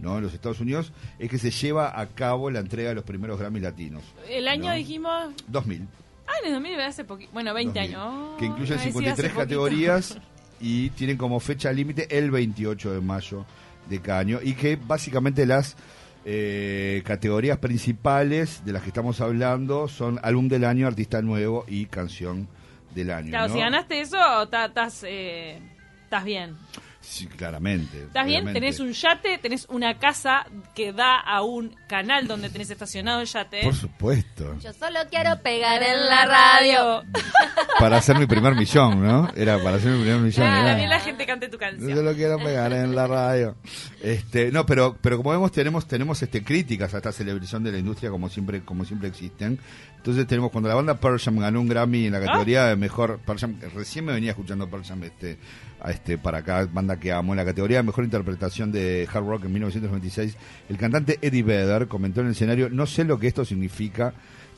¿no? 0.00 0.16
En 0.18 0.24
los 0.24 0.34
Estados 0.34 0.60
Unidos, 0.60 0.92
es 1.18 1.28
que 1.30 1.38
se 1.38 1.50
lleva 1.50 1.98
a 2.00 2.06
cabo 2.06 2.50
la 2.50 2.60
entrega 2.60 2.88
de 2.90 2.94
los 2.94 3.04
primeros 3.04 3.38
Grammys 3.38 3.62
latinos. 3.62 4.02
El 4.28 4.48
año 4.48 4.70
No. 4.70 4.74
dijimos. 4.74 5.32
2000. 5.48 5.86
Ah, 6.26 6.32
en 6.42 6.46
el 6.48 6.52
2000 6.54 6.80
hace 6.80 7.04
poquito. 7.04 7.30
Bueno, 7.32 7.52
20 7.54 7.78
2000, 7.78 7.94
años. 7.96 8.14
Oh, 8.14 8.36
que 8.38 8.46
incluyen 8.46 8.76
me 8.76 8.84
decía 8.84 8.90
hace 8.90 8.92
53 8.92 9.32
poquito. 9.32 9.40
categorías 9.42 10.18
y 10.60 10.90
tienen 10.90 11.16
como 11.16 11.40
fecha 11.40 11.72
límite 11.72 12.06
el 12.16 12.30
28 12.30 12.92
de 12.92 13.00
mayo 13.00 13.44
de 13.88 14.00
cada 14.00 14.20
año 14.20 14.38
y 14.42 14.52
que 14.54 14.76
básicamente 14.76 15.44
las 15.46 15.76
eh, 16.24 17.02
categorías 17.04 17.58
principales 17.58 18.62
de 18.64 18.72
las 18.72 18.82
que 18.82 18.88
estamos 18.88 19.20
hablando 19.20 19.88
son 19.88 20.20
álbum 20.22 20.48
del 20.48 20.64
año, 20.64 20.86
artista 20.86 21.22
nuevo 21.22 21.64
y 21.66 21.86
canción 21.86 22.46
del 22.94 23.10
año. 23.10 23.30
Claro, 23.30 23.48
¿no? 23.48 23.54
si 23.54 23.60
ganaste 23.60 24.00
eso, 24.00 24.42
estás 24.42 25.02
eh, 25.08 25.58
estás 26.04 26.24
bien. 26.24 26.56
Sí, 27.00 27.26
claramente. 27.26 28.04
¿Estás 28.04 28.26
bien? 28.26 28.52
Tenés 28.52 28.78
un 28.78 28.92
yate, 28.92 29.38
tenés 29.38 29.66
una 29.70 29.98
casa 29.98 30.46
que 30.74 30.92
da 30.92 31.18
a 31.18 31.42
un 31.42 31.74
canal 31.88 32.26
donde 32.26 32.50
tenés 32.50 32.70
estacionado 32.70 33.22
el 33.22 33.26
yate. 33.26 33.62
Por 33.62 33.74
supuesto. 33.74 34.58
Yo 34.60 34.72
solo 34.74 35.00
quiero 35.10 35.40
pegar 35.40 35.82
en 35.82 36.06
la 36.08 36.26
radio. 36.26 37.02
Para 37.78 37.96
hacer 37.96 38.18
mi 38.18 38.26
primer 38.26 38.54
millón, 38.54 39.02
¿no? 39.02 39.30
Era 39.34 39.62
para 39.62 39.76
hacer 39.76 39.92
mi 39.92 40.02
primer 40.02 40.20
millón. 40.20 40.46
También 40.46 40.90
la 40.90 41.00
gente 41.00 41.24
cante 41.24 41.48
tu 41.48 41.52
Yo 41.52 41.58
canción. 41.58 42.04
lo 42.04 42.14
quiero 42.14 42.38
pegar 42.38 42.72
en 42.72 42.94
la 42.94 43.06
radio. 43.06 43.56
Este, 44.02 44.52
no, 44.52 44.66
pero, 44.66 44.96
pero 45.00 45.16
como 45.16 45.30
vemos 45.30 45.50
tenemos, 45.52 45.86
tenemos 45.86 46.22
este 46.22 46.44
críticas 46.44 46.92
a 46.92 46.98
esta 46.98 47.12
celebración 47.12 47.62
de 47.64 47.72
la 47.72 47.78
industria 47.78 48.10
como 48.10 48.28
siempre, 48.28 48.62
como 48.62 48.84
siempre 48.84 49.08
existen. 49.08 49.58
Entonces 49.96 50.26
tenemos 50.26 50.50
cuando 50.50 50.68
la 50.68 50.74
banda 50.74 50.98
Pearl 50.98 51.18
Jam 51.18 51.38
ganó 51.38 51.60
un 51.60 51.68
Grammy 51.68 52.06
en 52.06 52.12
la 52.12 52.20
categoría 52.20 52.64
de 52.66 52.76
mejor 52.76 53.20
Pearl 53.24 53.38
Jam, 53.38 53.58
recién 53.74 54.04
me 54.06 54.12
venía 54.12 54.30
escuchando 54.30 54.68
Pearl 54.68 54.84
Jam 54.84 55.02
este, 55.04 55.38
a 55.82 55.90
este 55.90 56.16
para 56.18 56.38
acá, 56.38 56.66
banda 56.70 56.98
que 57.00 57.12
amo, 57.12 57.32
en 57.32 57.38
la 57.38 57.44
categoría 57.44 57.78
de 57.78 57.82
mejor 57.82 58.04
interpretación 58.04 58.70
de 58.70 59.08
hard 59.12 59.24
rock 59.24 59.44
en 59.46 59.52
1996, 59.52 60.36
el 60.68 60.76
cantante 60.76 61.18
Eddie 61.22 61.42
Vedder 61.42 61.88
comentó 61.88 62.20
en 62.20 62.26
el 62.26 62.32
escenario, 62.32 62.68
no 62.70 62.86
sé 62.86 63.04
lo 63.04 63.18
que 63.18 63.26
esto 63.26 63.44
significa, 63.44 64.12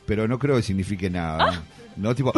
pero 0.05 0.27
no 0.27 0.37
creo 0.37 0.57
que 0.57 0.61
signifique 0.61 1.09
nada. 1.09 1.63
¿No? 1.95 2.13
Tipo, 2.13 2.33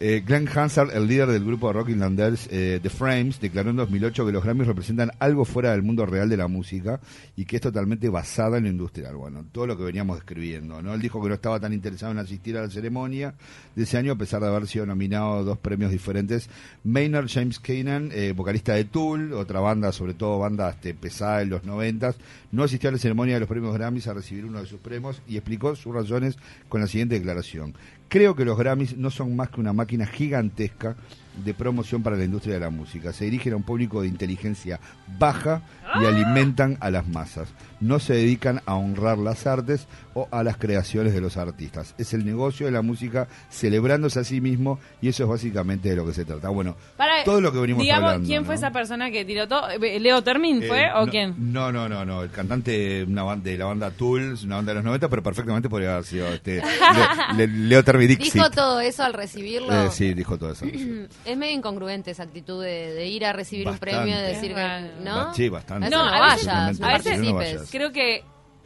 eh, 0.00 0.22
Glenn 0.26 0.48
Hansard, 0.48 0.96
el 0.96 1.06
líder 1.06 1.28
del 1.28 1.44
grupo 1.44 1.66
de 1.66 1.74
rock 1.74 1.90
irlandés 1.90 2.48
eh, 2.50 2.80
The 2.82 2.88
Frames, 2.88 3.38
declaró 3.38 3.68
en 3.68 3.76
2008 3.76 4.24
que 4.24 4.32
los 4.32 4.42
Grammys 4.42 4.66
representan 4.66 5.10
algo 5.18 5.44
fuera 5.44 5.72
del 5.72 5.82
mundo 5.82 6.06
real 6.06 6.30
de 6.30 6.38
la 6.38 6.48
música 6.48 7.00
y 7.36 7.44
que 7.44 7.56
es 7.56 7.62
totalmente 7.62 8.08
basada 8.08 8.56
en 8.56 8.64
lo 8.64 8.70
industrial. 8.70 9.16
Bueno, 9.16 9.44
todo 9.52 9.66
lo 9.66 9.76
que 9.76 9.84
veníamos 9.84 10.16
describiendo. 10.16 10.80
¿no? 10.80 10.94
Él 10.94 11.02
dijo 11.02 11.22
que 11.22 11.28
no 11.28 11.34
estaba 11.34 11.60
tan 11.60 11.74
interesado 11.74 12.12
en 12.12 12.18
asistir 12.18 12.56
a 12.56 12.62
la 12.62 12.70
ceremonia 12.70 13.34
de 13.76 13.82
ese 13.82 13.98
año, 13.98 14.12
a 14.12 14.16
pesar 14.16 14.40
de 14.40 14.48
haber 14.48 14.66
sido 14.66 14.86
nominado 14.86 15.34
a 15.34 15.42
dos 15.42 15.58
premios 15.58 15.90
diferentes. 15.90 16.48
Maynard 16.82 17.28
James 17.28 17.58
Keenan, 17.58 18.10
eh, 18.14 18.32
vocalista 18.34 18.72
de 18.72 18.86
Tool, 18.86 19.34
otra 19.34 19.60
banda, 19.60 19.92
sobre 19.92 20.14
todo 20.14 20.38
banda 20.38 20.70
este, 20.70 20.94
pesada 20.94 21.42
en 21.42 21.50
los 21.50 21.64
noventas, 21.64 22.16
no 22.52 22.64
asistió 22.64 22.88
a 22.88 22.92
la 22.92 22.98
ceremonia 22.98 23.34
de 23.34 23.40
los 23.40 23.48
premios 23.50 23.74
Grammys 23.74 24.06
a 24.06 24.14
recibir 24.14 24.46
uno 24.46 24.60
de 24.60 24.66
sus 24.66 24.80
premios 24.80 25.20
y 25.28 25.36
explicó 25.36 25.76
sus 25.76 25.94
razones 25.94 26.38
con 26.70 26.80
la 26.80 26.86
siguiente 26.86 27.16
declaración. 27.16 27.74
Creo 28.10 28.34
que 28.34 28.44
los 28.44 28.58
Grammys 28.58 28.96
no 28.96 29.08
son 29.08 29.36
más 29.36 29.50
que 29.50 29.60
una 29.60 29.72
máquina 29.72 30.04
gigantesca 30.04 30.96
de 31.44 31.54
promoción 31.54 32.02
para 32.02 32.16
la 32.16 32.24
industria 32.24 32.54
de 32.54 32.60
la 32.60 32.70
música. 32.70 33.12
Se 33.12 33.24
dirigen 33.24 33.52
a 33.52 33.56
un 33.56 33.62
público 33.62 34.02
de 34.02 34.08
inteligencia 34.08 34.80
baja 35.18 35.62
y 36.00 36.04
alimentan 36.04 36.76
a 36.80 36.90
las 36.90 37.06
masas. 37.08 37.48
No 37.80 37.98
se 37.98 38.12
dedican 38.14 38.60
a 38.66 38.74
honrar 38.74 39.16
las 39.18 39.46
artes 39.46 39.86
o 40.14 40.28
a 40.30 40.42
las 40.42 40.56
creaciones 40.56 41.14
de 41.14 41.20
los 41.20 41.36
artistas. 41.36 41.94
Es 41.98 42.12
el 42.14 42.24
negocio 42.26 42.66
de 42.66 42.72
la 42.72 42.82
música 42.82 43.26
celebrándose 43.50 44.20
a 44.20 44.24
sí 44.24 44.40
mismo 44.40 44.78
y 45.00 45.08
eso 45.08 45.22
es 45.24 45.28
básicamente 45.28 45.88
de 45.88 45.96
lo 45.96 46.06
que 46.06 46.12
se 46.12 46.24
trata. 46.24 46.48
Bueno, 46.50 46.76
Para, 46.96 47.24
todo 47.24 47.40
lo 47.40 47.52
que 47.52 47.58
venimos 47.60 47.82
digamos, 47.82 48.04
hablando. 48.08 48.26
¿quién 48.26 48.42
¿no? 48.42 48.46
fue 48.46 48.54
esa 48.56 48.70
persona 48.70 49.10
que 49.10 49.24
tiró 49.24 49.48
todo? 49.48 49.68
Eh, 49.70 49.98
¿Leo 50.00 50.22
Termin 50.22 50.62
fue 50.66 50.82
Eh, 50.82 50.92
o 50.94 51.06
no, 51.06 51.10
quién? 51.10 51.52
No, 51.52 51.72
no, 51.72 51.88
no, 51.88 52.04
no. 52.04 52.22
El 52.22 52.30
cantante 52.30 52.70
de, 52.72 53.04
una 53.04 53.22
banda, 53.22 53.50
de 53.50 53.56
la 53.58 53.64
banda 53.66 53.90
Tools, 53.90 54.44
una 54.44 54.56
banda 54.56 54.70
de 54.72 54.74
los 54.76 54.84
90, 54.84 55.08
pero 55.08 55.22
perfectamente 55.22 55.68
podría 55.68 55.92
haber 55.94 56.04
sido 56.04 56.28
este, 56.28 56.62
Le- 57.36 57.46
Le- 57.46 57.68
Leo 57.68 57.82
Termi 57.84 58.06
Dixit. 58.06 58.34
Dijo 58.34 58.50
todo 58.50 58.80
eso 58.80 59.02
al 59.04 59.14
recibirlo. 59.14 59.86
Eh, 59.86 59.88
sí, 59.90 60.12
dijo 60.14 60.36
todo 60.38 60.52
eso. 60.52 60.66
Es 61.24 61.36
medio 61.36 61.54
incongruente 61.54 62.10
esa 62.10 62.22
actitud 62.22 62.62
de, 62.62 62.94
de 62.94 63.06
ir 63.06 63.24
a 63.26 63.32
recibir 63.32 63.66
Bastante. 63.66 63.94
un 63.96 64.02
premio 64.04 64.18
y 64.18 64.22
decir 64.22 64.54
que. 64.54 64.90
¿no? 65.04 65.34
Sí, 65.34 65.48
bastante. 65.48 65.90
No, 65.90 66.04
no, 66.04 66.10
a 66.10 66.32
veces- 66.34 66.46
vayas, 66.46 66.80
no 66.80 66.86
a 66.86 66.92
veces- 66.98 67.18
no 67.20 67.34
vayas. 67.34 67.68
Creo 67.70 67.92
que 67.92 68.24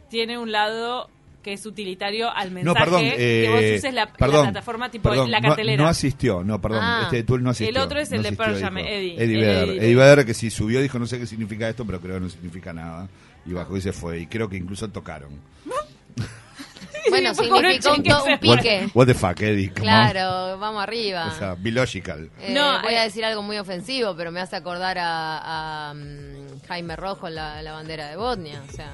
tiene 0.09 0.37
un 0.37 0.51
lado 0.51 1.09
que 1.43 1.53
es 1.53 1.65
utilitario 1.67 2.31
al 2.31 2.49
mensaje 2.49 2.79
No, 2.79 2.85
perdón. 2.85 3.01
que 3.01 3.45
eh, 3.45 3.49
vos 3.49 3.59
uses 3.59 3.93
la, 3.93 4.05
la 4.05 4.13
perdón, 4.13 4.45
plataforma 4.45 4.89
tipo 4.89 5.09
perdón, 5.09 5.29
la 5.29 5.39
no- 5.39 5.49
cartelera. 5.49 5.83
No, 5.83 5.89
asistió, 5.89 6.43
no, 6.43 6.59
perdón. 6.59 6.79
Ah. 6.81 7.01
Este 7.03 7.17
de 7.17 7.23
Tool 7.23 7.43
no 7.43 7.51
asistió. 7.51 7.69
El 7.69 7.77
otro 7.85 7.99
es 7.99 8.11
el 8.11 8.17
no 8.17 8.23
de 8.23 8.31
Pearl 8.35 8.59
Jam. 8.59 8.77
Eddie. 8.79 9.15
Eddie 9.23 9.37
Vedder. 9.37 9.69
Eddie. 9.69 9.77
Eddie 9.83 9.95
Vedder 9.95 10.25
que 10.25 10.33
sí 10.33 10.49
subió, 10.49 10.81
dijo 10.81 10.97
no 10.97 11.05
sé 11.05 11.19
qué 11.19 11.27
significa 11.27 11.69
esto, 11.69 11.85
pero 11.85 11.99
creo 11.99 12.15
que 12.15 12.21
no 12.21 12.29
significa 12.29 12.73
nada. 12.73 13.07
Y 13.45 13.53
bajó 13.53 13.77
y 13.77 13.81
se 13.81 13.93
fue. 13.93 14.21
Y 14.21 14.25
creo 14.27 14.49
que 14.49 14.57
incluso 14.57 14.87
tocaron. 14.89 15.29
Bueno, 17.09 17.33
significó 17.35 17.91
un, 17.93 18.03
to- 18.03 18.23
un 18.25 18.39
pique. 18.39 18.87
What 18.93 19.05
the 19.07 19.13
fuck, 19.13 19.39
Eddie? 19.41 19.69
Come 19.69 19.81
on. 19.81 19.83
Claro, 20.11 20.57
vamos 20.59 20.83
arriba. 20.83 21.27
O 21.27 21.37
sea, 21.37 21.55
be 21.57 21.71
logical. 21.71 22.29
Eh, 22.41 22.53
No, 22.53 22.81
voy 22.81 22.93
eh. 22.93 22.99
a 22.99 23.03
decir 23.03 23.23
algo 23.25 23.41
muy 23.41 23.57
ofensivo, 23.57 24.15
pero 24.15 24.31
me 24.31 24.39
hace 24.41 24.55
acordar 24.55 24.97
a, 24.97 25.89
a, 25.89 25.93
mm, 25.93 26.61
Jaime 26.67 26.95
Rojo 26.95 27.27
en 27.27 27.35
la, 27.35 27.61
la 27.61 27.73
bandera 27.73 28.09
de 28.09 28.15
Botnia. 28.17 28.61
O 28.67 28.71
sea, 28.71 28.91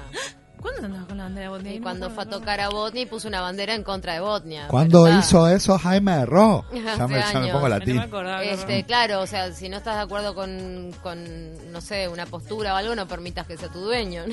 ¿Cuándo 0.62 0.86
andabas 0.86 1.06
con 1.08 1.18
la 1.18 1.24
bandera 1.24 1.42
de 1.42 1.48
Botnia? 1.50 1.72
y 1.74 1.78
No 1.78 1.82
cuando 1.82 2.08
me 2.08 2.14
fue 2.14 2.24
a 2.24 2.26
tocar 2.28 2.60
a 2.60 2.68
Botnia 2.68 3.02
y 3.02 3.06
puso 3.06 3.28
una 3.28 3.40
bandera 3.40 3.74
en 3.74 3.82
contra 3.82 4.14
de 4.14 4.20
Botnia. 4.20 4.68
¿Cuándo 4.68 5.04
Pero 5.04 5.18
hizo 5.18 5.48
eso 5.48 5.76
Jaime? 5.78 6.12
Hace 6.12 6.28
Ya 6.98 7.06
me, 7.08 7.20
ya 7.20 7.40
me 7.40 7.46
pongo 7.48 7.62
No 7.62 7.68
latín. 7.68 7.96
me 7.96 8.02
acordaba. 8.02 8.42
Este, 8.44 8.84
claro, 8.84 9.20
o 9.20 9.26
sea, 9.26 9.52
si 9.52 9.68
no 9.68 9.78
estás 9.78 9.96
de 9.96 10.02
acuerdo 10.02 10.34
con, 10.34 10.92
con, 11.02 11.72
no 11.72 11.80
sé, 11.80 12.08
una 12.08 12.26
postura 12.26 12.74
o 12.74 12.76
algo, 12.76 12.94
no 12.94 13.06
permitas 13.08 13.46
que 13.46 13.56
sea 13.56 13.68
tu 13.68 13.80
dueño. 13.80 14.22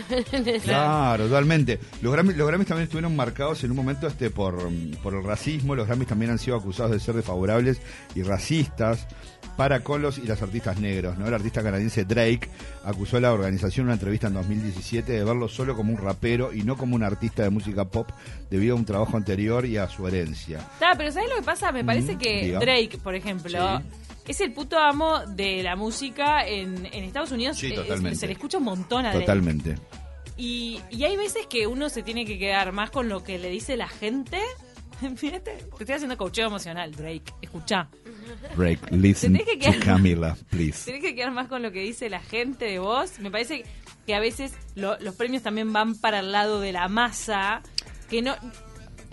Claro, 0.64 1.26
totalmente. 1.28 1.80
Los 2.02 2.14
Grammys, 2.14 2.38
los 2.38 2.48
Grammys 2.48 2.68
también 2.68 2.84
estuvieron 2.84 3.16
marcados 3.16 3.64
en 3.64 3.72
un 3.72 3.78
momento 3.78 4.08
este 4.08 4.30
por, 4.30 4.70
por 5.02 5.14
el 5.16 5.24
racismo. 5.24 5.76
Los 5.76 5.88
Grammys 5.88 6.08
también 6.08 6.32
han 6.32 6.40
sido 6.40 6.58
acusados 6.58 6.92
de 6.92 7.00
ser 7.00 7.16
desfavorables 7.16 7.82
y 8.16 8.24
racistas 8.24 9.08
para 9.58 9.82
con 9.82 10.02
los 10.02 10.18
y 10.18 10.22
las 10.22 10.42
artistas 10.42 10.80
negros. 10.80 11.18
¿no? 11.18 11.28
El 11.28 11.34
artista 11.34 11.62
canadiense 11.64 12.06
Drake 12.06 12.50
acusó 12.86 13.18
a 13.18 13.22
la 13.22 13.34
organización 13.34 13.84
en 13.84 13.88
una 13.88 13.94
entrevista 13.96 14.28
en 14.28 14.34
2017 14.36 15.12
de 15.12 15.24
verlo 15.24 15.48
solo 15.48 15.76
como 15.76 15.92
un 15.92 15.98
rapero 15.98 16.19
y 16.54 16.64
no 16.64 16.76
como 16.78 16.96
un 16.96 17.04
artista 17.04 17.44
de 17.44 17.50
música 17.50 17.86
pop 17.90 18.10
debido 18.50 18.76
a 18.76 18.78
un 18.78 18.86
trabajo 18.86 19.16
anterior 19.18 19.66
y 19.66 19.78
a 19.78 19.88
su 19.88 20.08
herencia. 20.08 20.58
Está, 20.60 20.94
pero 20.98 21.12
¿sabes 21.12 21.30
lo 21.30 21.36
que 21.38 21.44
pasa? 21.44 21.72
Me 21.72 21.84
parece 21.84 22.16
Mm, 22.16 22.20
que 22.20 22.42
diga. 22.46 22.60
Drake, 22.60 22.98
por 23.02 23.16
ejemplo, 23.16 23.78
Sí. 23.80 23.84
es 24.28 24.42
el 24.42 24.52
puto 24.54 24.78
amo 24.78 25.20
de 25.28 25.64
la 25.64 25.76
música 25.76 26.46
en, 26.46 26.86
en 26.88 27.04
Estados 27.04 27.32
Unidos. 27.32 27.58
Sí, 27.58 27.68
Eh, 27.68 27.76
totalmente. 27.76 28.18
se 28.20 28.28
le 28.28 28.34
escucha 28.34 28.58
un 28.58 28.66
montón 28.66 29.06
a. 29.06 29.12
Totalmente. 29.14 29.76
Y, 30.38 30.80
y 30.90 31.04
hay 31.04 31.18
veces 31.18 31.48
que 31.48 31.68
uno 31.68 31.90
se 31.90 32.02
tiene 32.04 32.26
que 32.26 32.38
quedar 32.40 32.72
más 32.72 32.92
con 32.92 33.10
lo 33.10 33.24
que 33.24 33.40
le 33.40 33.50
dice 33.50 33.76
la 33.78 33.88
gente. 33.90 34.40
Fíjate, 35.16 35.52
te 35.52 35.84
estoy 35.84 35.96
haciendo 35.96 36.18
coacheo 36.18 36.48
emocional, 36.48 36.92
Drake. 36.92 37.34
Escucha. 37.42 37.88
Drake, 38.56 38.80
listen 38.92 39.34
Tenés 39.34 39.48
que 39.48 39.58
to 39.58 39.72
quedar- 39.72 39.80
Camila, 39.86 40.38
please. 40.50 40.86
Tenés 40.92 41.02
que 41.02 41.16
quedar 41.16 41.32
más 41.32 41.48
con 41.48 41.62
lo 41.62 41.72
que 41.72 41.80
dice 41.82 42.10
la 42.10 42.20
gente 42.20 42.66
de 42.66 42.80
vos. 42.80 43.20
Me 43.20 43.32
parece 43.32 43.64
que 43.64 43.66
a 44.14 44.20
veces 44.20 44.54
lo- 44.76 44.98
los 45.00 45.16
premios 45.16 45.44
también 45.44 45.72
van 45.74 45.96
para 45.96 46.20
el 46.20 46.32
lado 46.32 46.60
de 46.60 46.72
la 46.72 46.88
masa. 46.88 47.62
Que 48.10 48.22
no. 48.22 48.36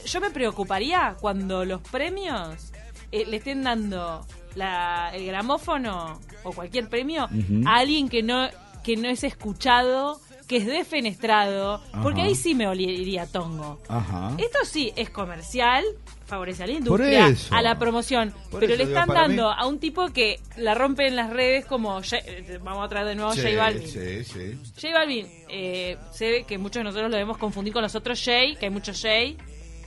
Yo 0.04 0.20
me 0.20 0.30
preocuparía 0.30 1.16
cuando 1.20 1.64
los 1.64 1.80
premios 1.82 2.72
eh, 3.12 3.24
le 3.26 3.36
estén 3.38 3.62
dando 3.62 4.26
la- 4.54 5.10
el 5.14 5.26
gramófono 5.26 6.20
o 6.44 6.52
cualquier 6.52 6.88
premio 6.88 7.28
a 7.66 7.76
alguien 7.76 8.08
que 8.08 8.22
no 8.22 8.48
que 8.84 8.96
no 8.96 9.08
es 9.08 9.24
escuchado, 9.24 10.20
que 10.46 10.58
es 10.58 10.66
defenestrado, 10.66 11.82
porque 12.04 12.22
ahí 12.22 12.34
sí 12.36 12.54
me 12.54 12.68
olería 12.68 13.26
tongo. 13.26 13.80
Ajá. 13.88 14.30
Esto 14.38 14.58
sí 14.64 14.92
es 14.94 15.10
comercial, 15.10 15.84
favorece 16.26 16.64
a 16.64 16.66
la 16.66 16.72
industria, 16.72 17.28
eso. 17.28 17.54
a 17.54 17.62
la 17.62 17.78
promoción, 17.78 18.34
pero 18.50 18.66
eso, 18.66 18.76
le 18.76 18.82
están 18.84 19.08
dando 19.08 19.48
mí- 19.48 19.54
a 19.56 19.66
un 19.66 19.78
tipo 19.78 20.08
que 20.12 20.40
la 20.56 20.74
rompe 20.74 21.06
en 21.06 21.16
las 21.16 21.30
redes 21.30 21.64
como 21.66 21.94
J- 22.02 22.18
eh, 22.18 22.58
vamos 22.62 22.84
a 22.84 22.88
traer 22.88 23.06
de 23.06 23.14
nuevo 23.14 23.30
a 23.30 23.34
Sí, 23.34 23.42
J 23.42 23.56
Balvin. 23.56 23.88
sí, 23.88 24.24
sí. 24.24 24.58
J 24.80 24.92
Balvin, 24.92 25.26
eh, 25.48 25.96
se 26.12 26.30
ve 26.30 26.44
que 26.44 26.58
muchos 26.58 26.80
de 26.80 26.84
nosotros 26.84 27.10
lo 27.10 27.16
debemos 27.16 27.38
confundir 27.38 27.72
con 27.72 27.82
los 27.82 27.94
otros 27.94 28.20
Jay, 28.22 28.56
que 28.56 28.66
hay 28.66 28.70
muchos 28.70 29.00
Jay. 29.00 29.36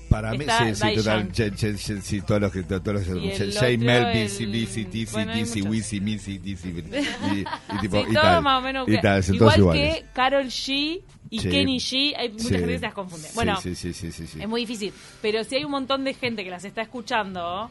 Para 0.10 0.32
mí, 0.34 0.46
sí, 0.46 0.76
sí, 0.76 0.96
total. 0.96 1.30
Sí, 2.02 2.22
todos 2.22 2.42
los 2.42 2.52
que. 2.52 2.64
Todos 2.64 3.08
los 3.08 3.56
Jay 3.58 3.78
Mel, 3.78 4.06
el- 4.08 4.28
BC, 4.28 4.46
BC, 4.48 4.86
TC, 4.86 5.26
DC. 5.26 5.62
Wisi, 5.62 6.02
Missy, 6.02 6.38
DC. 6.40 6.70
Y, 6.70 7.46
tipo. 7.82 8.04
Y 8.08 8.14
tal. 8.14 8.42
más 8.42 8.60
o 8.60 8.62
menos. 8.62 8.88
Igual 8.88 9.72
que. 9.74 10.06
Carol 10.14 10.46
G 10.46 11.02
y 11.30 11.40
Sí. 11.40 11.50
Kenny 11.50 11.78
G, 11.78 12.14
hay 12.18 12.30
mucha 12.30 12.44
Sí. 12.44 12.50
gente 12.50 12.68
que 12.68 12.80
se 12.80 12.86
las 12.86 12.94
confunde. 12.94 13.28
Bueno, 13.36 13.58
Sí. 13.62 13.70
Es 13.72 14.48
muy 14.48 14.62
difícil. 14.62 14.92
Pero 15.22 15.44
si 15.44 15.56
hay 15.56 15.64
un 15.64 15.72
montón 15.72 16.04
de 16.04 16.14
gente 16.14 16.44
que 16.44 16.50
las 16.50 16.66
está 16.66 16.82
escuchando, 16.82 17.70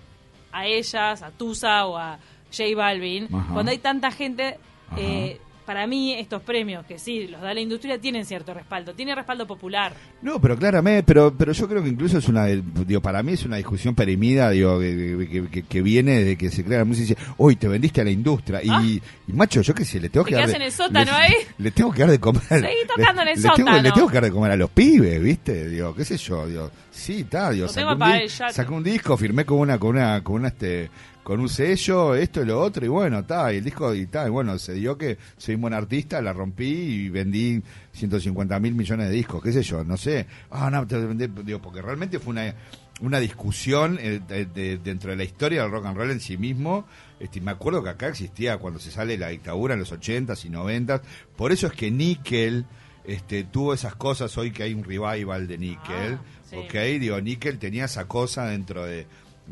a 0.52 0.66
ellas, 0.66 1.22
a 1.22 1.30
Tusa 1.32 1.86
o 1.86 1.96
a 1.98 2.18
J 2.50 2.64
Balvin, 2.76 3.28
Ajá. 3.34 3.52
cuando 3.52 3.70
hay 3.72 3.78
tanta 3.78 4.10
gente, 4.10 4.58
eh, 4.96 5.40
para 5.68 5.86
mí 5.86 6.14
estos 6.14 6.40
premios, 6.40 6.86
que 6.86 6.98
sí, 6.98 7.26
los 7.28 7.42
da 7.42 7.52
la 7.52 7.60
industria, 7.60 7.98
tienen 8.00 8.24
cierto 8.24 8.54
respaldo. 8.54 8.94
Tiene 8.94 9.14
respaldo 9.14 9.46
popular. 9.46 9.92
No, 10.22 10.40
pero 10.40 10.56
claramente, 10.56 11.02
pero, 11.02 11.34
pero 11.36 11.52
yo 11.52 11.68
creo 11.68 11.82
que 11.82 11.90
incluso 11.90 12.16
es 12.16 12.26
una, 12.26 12.46
digo, 12.46 13.02
para 13.02 13.22
mí 13.22 13.32
es 13.32 13.44
una 13.44 13.56
discusión 13.56 13.94
perimida, 13.94 14.48
digo, 14.48 14.80
que, 14.80 15.28
que- 15.30 15.48
que- 15.50 15.62
que 15.64 15.82
viene 15.82 16.24
de 16.24 16.38
que 16.38 16.48
se 16.50 16.64
crea 16.64 16.78
la 16.78 16.84
música 16.86 17.04
y 17.04 17.14
dice, 17.14 17.32
hoy 17.36 17.56
te 17.56 17.68
vendiste 17.68 18.00
a 18.00 18.04
la 18.04 18.10
industria. 18.10 18.62
Y, 18.64 18.68
Ah. 18.70 18.82
y, 18.82 19.02
macho, 19.34 19.60
yo 19.60 19.74
qué 19.74 19.84
sé, 19.84 20.00
le 20.00 20.08
tengo 20.08 20.24
Te 20.24 20.30
que 20.30 20.36
dar. 20.36 20.48
en 20.48 20.62
el 20.62 20.72
sótano 20.72 21.12
ahí. 21.12 21.34
Le 21.58 21.70
tengo 21.70 21.92
que 21.92 22.00
dar 22.00 22.10
de 22.12 22.18
comer. 22.18 22.42
Seguí 22.48 22.86
tocando 22.88 23.22
le- 23.24 23.32
en 23.32 23.36
el 23.36 23.42
le 23.42 23.42
tengo- 23.42 23.56
sótano. 23.56 23.82
le 23.82 23.92
tengo 23.92 24.08
que 24.08 24.14
dar 24.14 24.24
de 24.24 24.30
comer 24.30 24.52
a 24.52 24.56
los 24.56 24.70
pibes, 24.70 25.22
¿viste? 25.22 25.68
Digo, 25.68 25.94
qué 25.94 26.04
sé 26.06 26.16
yo, 26.16 26.46
digo, 26.46 26.70
sí, 26.90 27.20
está, 27.20 27.50
digo, 27.50 27.66
tengo 27.68 27.92
un, 27.92 27.98
di- 27.98 28.28
saqué 28.30 28.72
un 28.72 28.82
disco, 28.82 29.18
firmé 29.18 29.44
con 29.44 29.58
una, 29.58 29.78
con 29.78 29.90
una, 29.90 30.24
con 30.24 30.36
una, 30.36 30.48
este, 30.48 30.88
con 31.28 31.40
un 31.40 31.48
sello, 31.50 32.14
esto 32.14 32.40
y 32.40 32.46
lo 32.46 32.58
otro, 32.58 32.86
y 32.86 32.88
bueno, 32.88 33.18
está, 33.18 33.52
y 33.52 33.58
el 33.58 33.64
disco, 33.64 33.94
y 33.94 34.00
está, 34.04 34.26
y 34.26 34.30
bueno, 34.30 34.58
se 34.58 34.72
dio 34.72 34.96
que 34.96 35.18
soy 35.36 35.56
un 35.56 35.60
buen 35.60 35.74
artista, 35.74 36.22
la 36.22 36.32
rompí 36.32 36.64
y 36.66 37.10
vendí 37.10 37.62
150 37.92 38.58
mil 38.60 38.74
millones 38.74 39.08
de 39.10 39.14
discos, 39.14 39.42
qué 39.42 39.52
sé 39.52 39.62
yo, 39.62 39.84
no 39.84 39.98
sé. 39.98 40.26
Ah, 40.50 40.70
no, 40.70 40.86
te 40.86 40.96
vendí, 40.96 41.26
digo, 41.44 41.60
porque 41.60 41.82
realmente 41.82 42.18
fue 42.18 42.30
una, 42.30 42.54
una 43.02 43.20
discusión 43.20 43.98
eh, 44.00 44.22
de- 44.26 44.46
de- 44.46 44.78
dentro 44.78 45.10
de 45.10 45.18
la 45.18 45.24
historia 45.24 45.60
del 45.60 45.70
rock 45.70 45.84
and 45.84 45.98
roll 45.98 46.10
en 46.12 46.20
sí 46.20 46.38
mismo. 46.38 46.86
Este, 47.20 47.42
me 47.42 47.50
acuerdo 47.50 47.82
que 47.84 47.90
acá 47.90 48.08
existía 48.08 48.56
cuando 48.56 48.80
se 48.80 48.90
sale 48.90 49.18
la 49.18 49.28
dictadura 49.28 49.74
en 49.74 49.80
los 49.80 49.92
80s 49.92 50.46
y 50.46 50.48
90s. 50.48 51.02
Por 51.36 51.52
eso 51.52 51.66
es 51.66 51.74
que 51.74 51.90
Nickel 51.90 52.64
este, 53.04 53.44
tuvo 53.44 53.74
esas 53.74 53.94
cosas 53.96 54.38
hoy 54.38 54.50
que 54.50 54.62
hay 54.62 54.72
un 54.72 54.82
revival 54.82 55.46
de 55.46 55.58
Nickel. 55.58 56.14
Ah, 56.14 56.20
sí. 56.48 56.56
Ok, 56.56 56.72
digo, 56.98 57.20
Nickel 57.20 57.58
tenía 57.58 57.84
esa 57.84 58.08
cosa 58.08 58.46
dentro 58.46 58.86
de, 58.86 59.06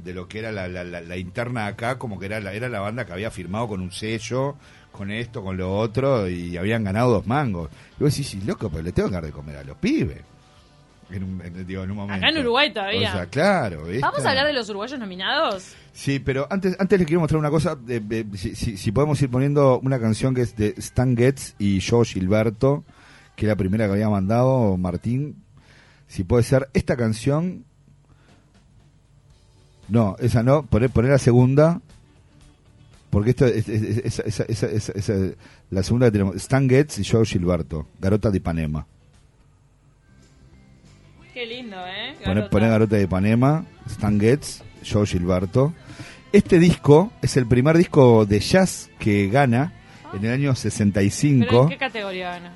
de 0.04 0.14
lo 0.14 0.28
que 0.28 0.38
era 0.40 0.52
la, 0.52 0.68
la, 0.68 0.84
la- 0.84 1.00
la 1.00 1.16
interna 1.16 1.66
acá, 1.66 1.98
como 1.98 2.18
que 2.18 2.26
era 2.26 2.40
la, 2.40 2.52
era 2.52 2.68
la 2.68 2.80
banda 2.80 3.04
que 3.06 3.12
había 3.12 3.30
firmado 3.30 3.68
con 3.68 3.80
un 3.80 3.92
sello, 3.92 4.56
con 4.92 5.10
esto, 5.10 5.42
con 5.42 5.56
lo 5.56 5.76
otro, 5.76 6.28
y 6.28 6.56
habían 6.56 6.84
ganado 6.84 7.10
dos 7.12 7.26
mangos. 7.26 7.70
Y 7.98 8.04
vos 8.04 8.12
decís, 8.12 8.28
sí, 8.28 8.40
loco, 8.46 8.68
pero 8.70 8.82
le 8.82 8.92
tengo 8.92 9.08
que 9.08 9.14
dar 9.14 9.24
de 9.24 9.32
comer 9.32 9.56
a 9.58 9.64
los 9.64 9.76
pibes. 9.76 10.22
En 11.10 11.22
un, 11.22 11.40
en- 11.40 11.66
digo, 11.66 11.84
en 11.84 11.90
un 11.92 11.96
momento. 11.98 12.16
Acá 12.26 12.30
en 12.34 12.38
Uruguay 12.42 12.72
todavía. 12.72 13.10
O 13.10 13.12
sea, 13.12 13.26
claro. 13.26 13.84
¿Vamos 14.00 14.24
a 14.24 14.30
hablar 14.30 14.46
de 14.46 14.52
los 14.52 14.68
uruguayos 14.70 14.98
nominados? 14.98 15.72
Sí, 15.92 16.18
pero 16.18 16.48
antes, 16.50 16.74
antes 16.80 16.98
les 16.98 17.06
quiero 17.06 17.20
mostrar 17.20 17.38
una 17.38 17.50
cosa. 17.50 17.76
de- 17.76 18.00
de- 18.00 18.26
si, 18.36 18.56
si- 18.56 18.76
si 18.76 18.90
podemos 18.92 19.20
ir 19.22 19.30
poniendo 19.30 19.78
una 19.80 20.00
canción 20.00 20.34
que 20.34 20.40
es 20.42 20.56
de 20.56 20.74
Stan 20.78 21.16
Getz 21.16 21.54
y 21.60 21.80
Joe 21.80 22.04
Gilberto, 22.04 22.82
que 23.36 23.46
es 23.46 23.48
la 23.48 23.54
primera 23.56 23.86
que 23.86 23.92
había 23.92 24.08
mandado 24.08 24.76
Martín. 24.76 25.44
Si 26.08 26.24
puede 26.24 26.42
ser 26.42 26.68
esta 26.74 26.96
canción. 26.96 27.64
No, 29.88 30.16
esa 30.18 30.42
no. 30.42 30.64
Poner, 30.64 30.90
poner 30.90 31.12
la 31.12 31.18
segunda. 31.18 31.80
Porque 33.10 33.30
esto 33.30 33.46
es, 33.46 33.68
es- 33.68 34.18
es- 34.18 35.36
la 35.70 35.82
segunda 35.82 36.06
que 36.06 36.12
tenemos. 36.12 36.36
Stan 36.36 36.68
Getz 36.68 36.98
y 36.98 37.04
Joe 37.04 37.24
Gilberto. 37.24 37.86
Garota 38.00 38.30
de 38.30 38.38
Ipanema. 38.38 38.86
Qué 41.32 41.46
lindo, 41.46 41.76
¿eh? 41.86 42.14
Poner, 42.20 42.34
Garota. 42.36 42.50
poner 42.50 42.70
Garota 42.70 42.96
de 42.96 43.02
Ipanema, 43.02 43.64
Stan 43.86 44.18
Getz, 44.18 44.62
Joe 44.90 45.06
Gilberto. 45.06 45.74
Este 46.32 46.58
disco 46.58 47.12
es 47.22 47.36
el 47.36 47.46
primer 47.46 47.76
disco 47.76 48.24
de 48.26 48.40
jazz 48.40 48.90
que 48.98 49.28
gana 49.28 49.72
en 50.14 50.24
el 50.24 50.32
año 50.32 50.42
¿Pero 50.50 50.54
65, 50.56 51.62
en 51.64 51.68
qué 51.68 51.76
categoría 51.76 52.30
gana? 52.30 52.52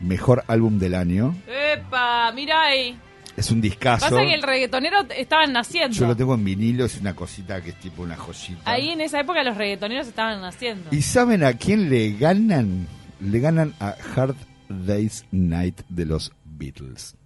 mejor 0.00 0.44
álbum 0.46 0.78
del 0.78 0.94
año. 0.94 1.34
¡Epa! 1.48 2.30
Mira 2.32 2.62
ahí. 2.62 2.96
Es 3.42 3.50
un 3.50 3.60
discazo. 3.60 4.08
Pasa 4.08 4.22
que 4.22 4.34
el 4.34 4.42
reggaetonero 4.42 4.98
estaban 5.16 5.52
naciendo. 5.52 5.96
Yo 5.96 6.06
lo 6.06 6.16
tengo 6.16 6.34
en 6.34 6.44
vinilo, 6.44 6.84
es 6.84 7.00
una 7.00 7.16
cosita 7.16 7.60
que 7.60 7.70
es 7.70 7.80
tipo 7.80 8.04
una 8.04 8.16
joyita. 8.16 8.70
Ahí 8.70 8.90
en 8.90 9.00
esa 9.00 9.18
época 9.18 9.42
los 9.42 9.56
reggaetoneros 9.56 10.06
estaban 10.06 10.40
naciendo. 10.40 10.90
¿Y 10.92 11.02
saben 11.02 11.42
a 11.42 11.54
quién 11.54 11.90
le 11.90 12.12
ganan? 12.12 12.86
Le 13.20 13.40
ganan 13.40 13.74
a 13.80 13.96
Hard 14.14 14.36
Day's 14.68 15.24
Night 15.32 15.80
de 15.88 16.06
los 16.06 16.32
Beatles. 16.44 17.16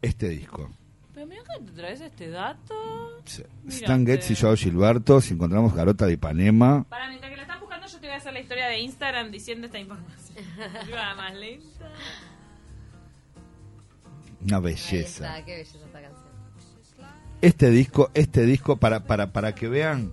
Este 0.00 0.28
disco. 0.28 0.70
Pero 1.12 1.26
mira 1.26 1.42
que 1.42 1.64
te 1.64 1.72
traes 1.72 2.00
este 2.00 2.30
dato. 2.30 3.20
Mirate. 3.64 3.74
Stan 3.74 4.06
Getz 4.06 4.30
y 4.30 4.36
Joe 4.36 4.56
Gilberto. 4.56 5.20
Si 5.20 5.34
encontramos 5.34 5.74
Garota 5.74 6.06
de 6.06 6.12
Ipanema. 6.12 6.84
Para, 6.88 7.08
mientras 7.08 7.32
que 7.32 7.36
la 7.36 7.42
están 7.42 7.58
buscando, 7.58 7.88
yo 7.88 7.98
te 7.98 8.06
voy 8.06 8.14
a 8.14 8.18
hacer 8.18 8.32
la 8.32 8.38
historia 8.38 8.68
de 8.68 8.78
Instagram 8.78 9.32
diciendo 9.32 9.66
esta 9.66 9.80
información. 9.80 10.38
Más 11.16 11.34
lenta. 11.34 11.90
Una 14.44 14.60
belleza. 14.60 15.04
está, 15.04 15.44
qué 15.44 15.56
belleza 15.56 15.78
esta 15.78 16.00
canción. 16.00 16.28
este 17.42 17.70
disco, 17.70 18.10
este 18.14 18.42
disco 18.46 18.76
para 18.76 19.04
para 19.04 19.32
para 19.32 19.54
que 19.54 19.68
vean 19.68 20.12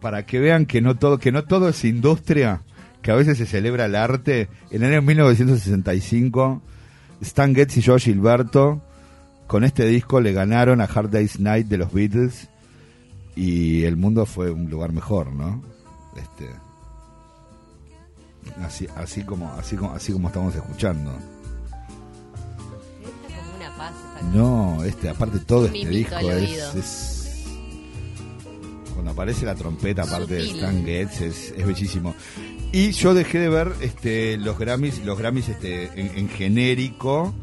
para 0.00 0.26
que 0.26 0.38
vean 0.38 0.66
que 0.66 0.80
no 0.82 0.96
todo 0.96 1.18
que 1.18 1.32
no 1.32 1.44
todo 1.44 1.68
es 1.68 1.84
industria, 1.84 2.60
que 3.00 3.10
a 3.10 3.14
veces 3.14 3.38
se 3.38 3.46
celebra 3.46 3.86
el 3.86 3.94
arte. 3.94 4.48
En 4.70 4.82
el 4.82 4.92
año 4.92 5.02
1965 5.02 6.62
Stan 7.22 7.54
Getz 7.54 7.76
y 7.78 7.82
Joe 7.82 7.98
Gilberto 7.98 8.82
con 9.46 9.64
este 9.64 9.86
disco 9.86 10.20
le 10.20 10.32
ganaron 10.32 10.80
a 10.80 10.84
Hard 10.84 11.10
Day's 11.10 11.40
Night 11.40 11.68
de 11.68 11.78
los 11.78 11.92
Beatles 11.92 12.48
y 13.36 13.84
el 13.84 13.96
mundo 13.96 14.26
fue 14.26 14.50
un 14.50 14.70
lugar 14.70 14.92
mejor, 14.92 15.32
¿no? 15.32 15.62
Este 16.16 16.48
así 18.62 18.86
así 18.96 19.22
como 19.22 19.52
así 19.54 19.76
como 19.76 19.94
así 19.94 20.12
como 20.12 20.28
estamos 20.28 20.54
escuchando. 20.54 21.12
No, 24.32 24.82
este, 24.84 25.08
aparte 25.08 25.38
todo 25.40 25.66
este 25.66 25.88
disco 25.88 26.30
es, 26.30 27.44
Cuando 28.92 29.12
aparece 29.12 29.44
la 29.44 29.54
trompeta, 29.54 30.02
aparte 30.02 30.34
de. 30.34 30.50
Stan 30.50 30.84
Getz, 30.84 31.20
es, 31.20 31.54
es 31.56 31.66
bellísimo. 31.66 32.14
Y 32.72 32.90
yo 32.92 33.14
dejé 33.14 33.38
de 33.38 33.48
ver 33.48 33.72
este, 33.80 34.36
los 34.36 34.58
Grammys, 34.58 35.04
los 35.04 35.18
Grammys 35.18 35.48
este, 35.48 35.84
en, 35.94 36.18
en 36.18 36.28
genérico, 36.28 37.34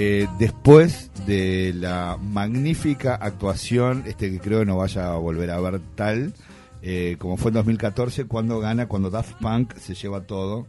eh, 0.00 0.28
después 0.38 1.10
de 1.26 1.72
la 1.74 2.16
magnífica 2.20 3.16
actuación, 3.16 4.04
este 4.06 4.30
que 4.30 4.38
creo 4.38 4.60
que 4.60 4.66
no 4.66 4.76
vaya 4.76 5.12
a 5.12 5.16
volver 5.16 5.50
a 5.50 5.58
ver 5.58 5.80
tal, 5.96 6.34
eh, 6.82 7.16
como 7.18 7.36
fue 7.36 7.50
en 7.50 7.54
2014, 7.54 8.26
cuando 8.26 8.60
gana, 8.60 8.86
cuando 8.86 9.10
Daft 9.10 9.40
Punk 9.40 9.74
se 9.74 9.94
lleva 9.94 10.20
todo, 10.20 10.68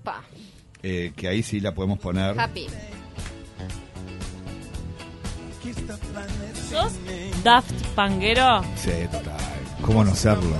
eh, 0.82 1.12
que 1.16 1.28
ahí 1.28 1.44
sí 1.44 1.60
la 1.60 1.76
podemos 1.76 2.00
poner. 2.00 2.40
happy. 2.40 2.66
Daft 7.44 7.72
Panguero? 7.96 8.64
Sí, 8.76 8.92
total. 9.12 9.36
¿Cómo 9.82 10.04
no 10.04 10.16
serlo? 10.16 10.56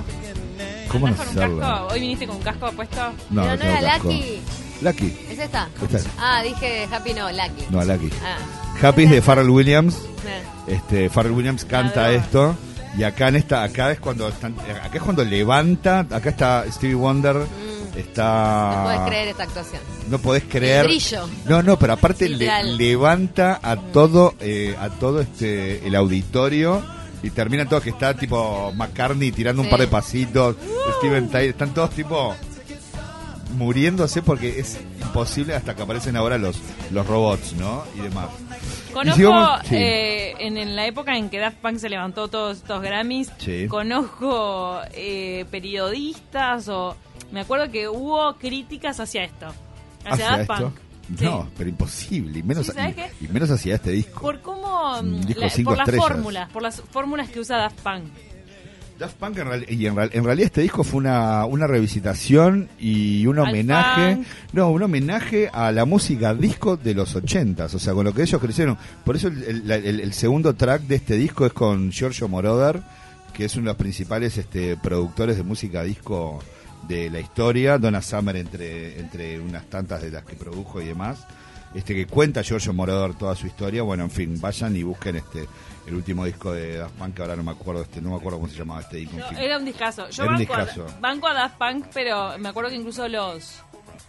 ¿Cómo 0.88 1.06
no 1.06 1.12
¿Andás 1.12 1.26
con 1.26 1.36
un 1.36 1.42
serlo? 1.42 1.60
casco? 1.60 1.86
¿Hoy 1.92 2.00
viniste 2.00 2.26
con 2.26 2.36
un 2.36 2.42
casco 2.42 2.72
puesto? 2.72 2.96
No, 3.30 3.42
Pero 3.42 3.52
no 3.54 3.58
tengo 3.58 3.76
era 3.78 3.90
casco. 3.92 4.08
Lucky. 4.08 4.40
Lucky. 4.82 5.16
¿Es 5.30 5.38
esta? 5.38 5.68
Esta 5.82 5.96
es. 5.98 6.06
Ah, 6.18 6.42
dije 6.42 6.88
Happy 6.90 7.12
no, 7.14 7.30
Lucky. 7.30 7.64
No, 7.70 7.84
Lucky. 7.84 8.10
Ah, 8.24 8.86
Happy 8.86 9.04
es 9.04 9.10
de 9.10 9.22
Pharrell 9.22 9.50
Williams. 9.50 9.94
eh. 10.26 10.42
Este, 10.74 11.10
Pharrell 11.10 11.32
Williams 11.32 11.64
canta 11.64 12.10
esto. 12.10 12.56
Y 12.98 13.04
acá 13.04 13.28
en 13.28 13.36
esta, 13.36 13.62
acá 13.62 13.92
es 13.92 14.00
cuando 14.00 14.26
están, 14.26 14.56
acá 14.58 14.90
es 14.94 15.02
cuando 15.02 15.24
levanta, 15.24 16.00
acá 16.10 16.30
está 16.30 16.64
Stevie 16.72 16.96
Wonder, 16.96 17.36
está 17.96 18.74
No 18.76 18.84
puedes 18.84 19.00
creer 19.08 19.28
esta 19.28 19.42
actuación. 19.44 19.80
no 20.08 20.18
podés 20.18 20.44
creer. 20.48 20.80
El 20.82 20.86
brillo. 20.88 21.28
No, 21.46 21.62
no, 21.62 21.78
pero 21.78 21.92
aparte 21.94 22.28
le- 22.28 22.64
levanta 22.76 23.58
a 23.62 23.76
todo, 23.76 24.34
eh, 24.40 24.76
a 24.80 24.88
todo 24.90 25.20
este 25.20 25.86
el 25.86 25.94
auditorio 25.94 26.82
y 27.22 27.30
termina 27.30 27.66
todo 27.68 27.80
que 27.80 27.90
está 27.90 28.14
tipo 28.14 28.72
McCartney 28.74 29.30
tirando 29.32 29.62
un 29.62 29.68
par 29.68 29.80
de 29.80 29.88
pasitos, 29.88 30.56
Steven 30.98 31.28
Tyler, 31.28 31.50
están 31.50 31.74
todos 31.74 31.90
tipo 31.90 32.34
muriéndose 33.56 34.22
porque 34.22 34.60
es 34.60 34.78
imposible 35.02 35.54
hasta 35.54 35.74
que 35.74 35.82
aparecen 35.82 36.16
ahora 36.16 36.38
los 36.38 36.56
los 36.92 37.06
robots, 37.06 37.52
¿no? 37.54 37.82
Y 37.96 38.00
demás. 38.00 38.28
Conozco, 38.92 39.20
Y 39.20 39.22
si 39.22 39.24
vamos- 39.24 39.60
sí. 39.68 39.74
eh, 39.76 40.34
en, 40.38 40.56
en 40.56 40.74
la 40.76 40.86
época 40.86 41.16
en 41.16 41.30
que 41.30 41.38
Daft 41.38 41.58
Punk 41.58 41.78
se 41.78 41.88
levantó 41.88 42.28
todos 42.28 42.58
estos 42.58 42.80
Grammys, 42.82 43.30
Sí. 43.38 43.66
conozco 43.68 44.80
eh, 44.92 45.44
periodistas 45.50 46.68
o... 46.68 46.96
Me 47.32 47.40
acuerdo 47.40 47.70
que 47.70 47.88
hubo 47.88 48.34
críticas 48.36 48.98
hacia 49.00 49.24
esto, 49.24 49.46
hacia, 50.04 50.12
¿Hacia 50.12 50.28
Daft 50.30 50.40
esto? 50.42 50.54
Punk. 50.70 50.74
Sí. 51.18 51.24
No, 51.24 51.48
pero 51.58 51.68
imposible, 51.70 52.38
y 52.38 52.42
menos, 52.44 52.66
Sí, 52.66 52.72
¿sabes 52.72 52.96
y- 53.20 53.26
menos 53.28 53.50
hacia 53.50 53.74
este 53.74 53.90
disco. 53.90 54.20
Por 54.20 54.40
cómo... 54.42 55.02
Mm, 55.02 55.20
disco 55.26 55.40
la- 55.42 55.50
cinco 55.50 55.70
por 55.70 55.78
las 55.78 55.96
fórmulas, 55.96 56.50
por 56.50 56.62
las 56.62 56.80
fórmulas 56.80 57.28
que 57.30 57.40
usa 57.40 57.56
Daft 57.56 57.80
Punk. 57.80 58.04
Daft 58.96 59.16
Punk 59.16 59.38
en, 59.38 59.46
real- 59.48 59.66
y 59.68 59.86
en, 59.86 59.96
real- 59.96 60.10
en 60.12 60.24
realidad 60.24 60.46
este 60.46 60.60
disco 60.60 60.84
fue 60.84 60.98
una, 60.98 61.46
una 61.46 61.66
revisitación 61.66 62.68
y 62.78 63.26
un 63.26 63.38
homenaje, 63.40 64.20
no, 64.52 64.70
un 64.70 64.82
homenaje 64.84 65.48
a 65.52 65.72
la 65.72 65.84
música 65.84 66.32
disco 66.34 66.76
de 66.76 66.94
los 66.94 67.16
ochentas, 67.16 67.74
o 67.74 67.78
sea, 67.80 67.92
con 67.94 68.04
lo 68.04 68.12
que 68.14 68.22
ellos 68.22 68.40
crecieron. 68.40 68.76
Por 69.04 69.16
eso 69.16 69.28
el- 69.28 69.68
el 69.70 70.12
segundo 70.12 70.54
track 70.54 70.82
de 70.82 70.96
este 70.96 71.14
disco 71.16 71.44
es 71.46 71.52
con 71.52 71.90
Giorgio 71.90 72.28
Moroder, 72.28 72.82
que 73.32 73.46
es 73.46 73.54
uno 73.56 73.64
de 73.64 73.68
los 73.70 73.76
principales 73.78 74.36
este, 74.38 74.76
productores 74.76 75.36
de 75.36 75.42
música 75.44 75.82
disco 75.82 76.40
de 76.88 77.10
la 77.10 77.20
historia, 77.20 77.78
Donna 77.78 78.02
Summer 78.02 78.36
entre, 78.36 78.98
entre 78.98 79.38
unas 79.40 79.64
tantas 79.66 80.02
de 80.02 80.10
las 80.10 80.24
que 80.24 80.34
produjo 80.36 80.80
y 80.80 80.86
demás. 80.86 81.26
Este 81.74 81.94
que 81.94 82.06
cuenta 82.06 82.42
Giorgio 82.42 82.72
Moroder 82.72 83.14
toda 83.14 83.36
su 83.36 83.46
historia, 83.46 83.82
bueno, 83.82 84.02
en 84.04 84.10
fin, 84.10 84.40
vayan 84.40 84.74
y 84.74 84.82
busquen 84.82 85.16
este 85.16 85.46
el 85.86 85.94
último 85.94 86.24
disco 86.24 86.52
de 86.52 86.78
Daft 86.78 86.94
Punk, 86.96 87.14
que 87.14 87.22
ahora 87.22 87.36
no 87.36 87.42
me 87.44 87.52
acuerdo 87.52 87.82
este, 87.82 88.00
no 88.02 88.10
me 88.10 88.16
acuerdo 88.16 88.38
cómo 88.40 88.50
se 88.50 88.58
llamaba 88.58 88.80
este 88.80 88.96
disco. 88.98 89.16
No, 89.16 89.38
era 89.38 89.56
un 89.56 89.64
discazo. 89.64 90.08
Yo 90.10 90.24
Era 90.24 90.32
un 90.32 90.38
banco, 90.38 90.56
discazo. 90.56 90.86
A, 90.88 91.00
banco 91.00 91.26
a 91.28 91.34
Daft 91.34 91.58
Punk, 91.58 91.86
pero 91.94 92.36
me 92.38 92.48
acuerdo 92.48 92.70
que 92.70 92.76
incluso 92.76 93.06
los 93.08 93.60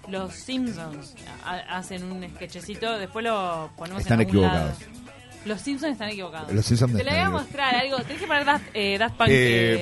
los 0.08 0.34
Simpsons 0.34 1.14
ha- 1.46 1.78
hacen 1.78 2.04
un 2.12 2.28
sketchecito, 2.36 2.98
después 2.98 3.24
lo 3.24 3.70
ponemos 3.78 4.02
Están 4.02 4.22
en 4.22 4.28
algún 4.28 4.44
equivocados. 4.46 4.80
lado. 4.82 5.01
Los 5.46 5.60
Simpsons 5.62 5.94
están 5.94 6.10
equivocados. 6.10 6.54
Los 6.54 6.66
Simpsons 6.66 6.96
Te 6.98 7.04
le 7.04 7.10
voy 7.12 7.20
a 7.20 7.30
mostrar 7.30 7.76
algo. 7.76 7.98
Tenés 8.04 8.20
que 8.22 8.28
poner 8.28 8.46
Daft, 8.46 8.66
eh, 8.76 8.98
Daft 9.00 9.16
Punk 9.18 9.30
Eh, 9.30 9.34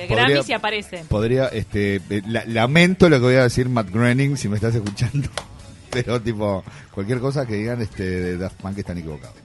eh, 0.04 0.06
podría- 0.08 0.26
Grammy 0.28 0.42
si 0.42 0.52
aparece. 0.54 1.04
Podría, 1.08 1.46
este, 1.48 1.96
eh, 1.96 2.22
la- 2.26 2.44
lamento 2.46 3.08
lo 3.10 3.16
que 3.16 3.22
voy 3.26 3.34
a 3.34 3.42
decir 3.42 3.68
Matt 3.68 3.90
Groening 3.90 4.36
si 4.38 4.48
me 4.48 4.56
estás 4.56 4.74
escuchando, 4.74 5.28
pero 5.90 6.20
tipo, 6.20 6.64
cualquier 6.92 7.18
cosa 7.20 7.44
que 7.46 7.54
digan 7.56 7.82
este 7.82 8.02
de 8.02 8.36
Daft 8.38 8.56
Punk 8.60 8.78
están 8.78 8.96
equivocados. 8.98 9.36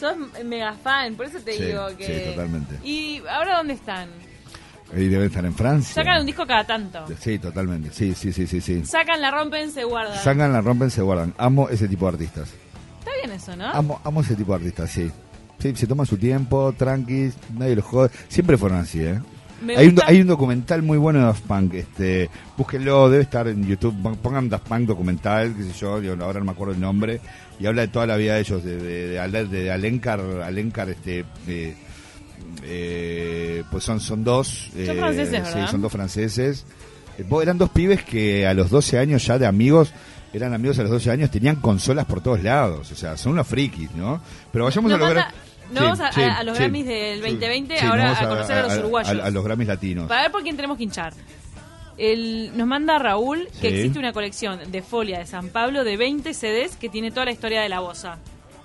Sos 0.00 0.14
mega 0.44 0.72
fan, 0.74 1.14
por 1.16 1.26
eso 1.26 1.38
te 1.40 1.52
Sí, 1.54 1.64
digo 1.64 1.88
sí, 1.90 1.96
que... 1.96 2.18
totalmente. 2.30 2.76
¿Y 2.84 3.20
ahora 3.28 3.56
dónde 3.58 3.74
están? 3.74 4.08
Y 4.96 5.06
deben 5.08 5.26
estar 5.26 5.44
en 5.44 5.54
Francia. 5.54 5.92
Sacan 5.96 6.20
un 6.20 6.26
disco 6.26 6.46
cada 6.46 6.64
tanto. 6.64 7.04
Sí, 7.20 7.38
totalmente. 7.38 7.90
Sí, 7.92 8.14
sí, 8.14 8.32
sí, 8.32 8.46
sí. 8.46 8.60
sí. 8.62 8.86
Sacan, 8.86 9.20
la 9.20 9.30
rompen, 9.30 9.70
se 9.70 9.84
guardan. 9.84 10.16
Sacan, 10.22 10.50
la 10.50 10.62
rompen, 10.62 10.90
se 10.90 11.02
guardan. 11.02 11.34
Amo 11.36 11.68
ese 11.68 11.88
tipo 11.88 12.06
de 12.06 12.12
artistas. 12.12 12.48
Está 13.00 13.10
bien 13.22 13.36
eso, 13.36 13.54
¿no? 13.54 13.66
Amo, 13.66 14.00
amo 14.04 14.22
ese 14.22 14.34
tipo 14.34 14.52
de 14.52 14.56
artistas, 14.64 14.90
sí. 14.90 15.10
Sí, 15.58 15.72
se 15.74 15.86
toman 15.86 16.06
su 16.06 16.16
tiempo, 16.16 16.72
tranquis, 16.76 17.34
nadie 17.56 17.76
los 17.76 17.84
jode. 17.84 18.10
Siempre 18.28 18.56
fueron 18.56 18.78
así, 18.78 19.00
¿eh? 19.00 19.18
Me 19.60 19.76
Hay 19.76 19.88
un, 19.88 19.98
hay 20.06 20.20
un 20.20 20.28
documental 20.28 20.82
muy 20.82 20.98
bueno 20.98 21.18
de 21.18 21.24
Daft 21.24 21.42
Punk, 21.46 21.74
este, 21.74 22.30
búsquenlo, 22.56 23.10
debe 23.10 23.24
estar 23.24 23.48
en 23.48 23.66
YouTube, 23.66 23.92
pon- 24.00 24.14
pongan 24.16 24.48
Daft 24.48 24.68
Punk 24.68 24.86
documental, 24.86 25.52
qué 25.56 25.64
sé 25.64 25.72
yo, 25.72 26.00
yo 26.00 26.12
ahora 26.20 26.38
no 26.38 26.44
me 26.44 26.52
acuerdo 26.52 26.74
el 26.74 26.80
nombre, 26.80 27.20
y 27.58 27.66
habla 27.66 27.82
de 27.82 27.88
toda 27.88 28.06
la 28.06 28.16
vida 28.16 28.34
de 28.34 28.40
ellos, 28.40 28.62
de, 28.62 28.76
de, 28.76 29.08
de, 29.08 29.18
Ale- 29.18 29.46
de 29.46 29.72
Alencar, 29.72 30.20
Alencar, 30.20 30.90
este, 30.90 31.24
eh, 31.48 31.74
eh, 32.62 33.64
pues 33.70 33.84
son, 33.84 34.00
son 34.00 34.24
dos, 34.24 34.70
Son 34.86 34.96
franceses, 34.96 35.48
sí, 35.48 35.54
¿verdad? 35.54 35.70
son 35.70 35.82
dos 35.82 35.92
franceses, 35.92 36.64
Eh, 37.18 37.24
eran 37.42 37.58
dos 37.58 37.70
pibes 37.70 38.04
que 38.04 38.46
a 38.46 38.54
los 38.54 38.70
12 38.70 38.96
años 38.96 39.26
ya 39.26 39.38
de 39.38 39.46
amigos, 39.46 39.92
eran 40.32 40.54
amigos 40.54 40.78
a 40.78 40.82
los 40.82 40.90
12 40.92 41.10
años, 41.10 41.32
tenían 41.32 41.56
consolas 41.56 42.04
por 42.06 42.20
todos 42.20 42.44
lados, 42.44 42.92
o 42.92 42.94
sea, 42.94 43.16
son 43.16 43.32
unos 43.32 43.46
frikis, 43.48 43.90
¿no? 43.96 44.20
Pero 44.52 44.66
vayamos 44.66 44.92
Nos 44.92 45.00
a 45.00 45.04
lograr... 45.04 45.32
manda- 45.68 45.80
nos 45.88 45.98
vamos 45.98 46.16
a- 46.16 46.20
a- 46.20 46.38
a 46.38 46.42
los 46.44 46.58
Grammys 46.58 46.86
del 46.86 47.20
2020, 47.20 47.80
ahora 47.80 48.12
a 48.18 48.28
conocer 48.28 48.58
a 48.58 48.62
los 48.62 48.78
uruguayos. 48.78 49.20
A, 49.22 49.26
a 49.26 49.30
los 49.30 49.44
Grammys 49.44 49.68
latinos. 49.68 50.08
Para 50.08 50.22
ver 50.22 50.30
por 50.32 50.42
quién 50.42 50.56
tenemos 50.56 50.76
que 50.76 50.84
hinchar. 50.84 51.12
El, 51.96 52.56
nos 52.56 52.66
manda 52.68 52.98
Raúl 52.98 53.48
que 53.60 53.70
Sí. 53.70 53.74
existe 53.76 53.98
una 53.98 54.12
colección 54.12 54.70
de 54.70 54.82
folia 54.82 55.18
de 55.18 55.26
San 55.26 55.48
Pablo 55.48 55.82
de 55.82 55.96
20 55.96 56.32
CDs 56.32 56.76
que 56.76 56.88
tiene 56.88 57.10
toda 57.10 57.24
la 57.26 57.32
historia 57.32 57.60
de 57.60 57.68
la 57.68 57.80
bosa. 57.80 58.18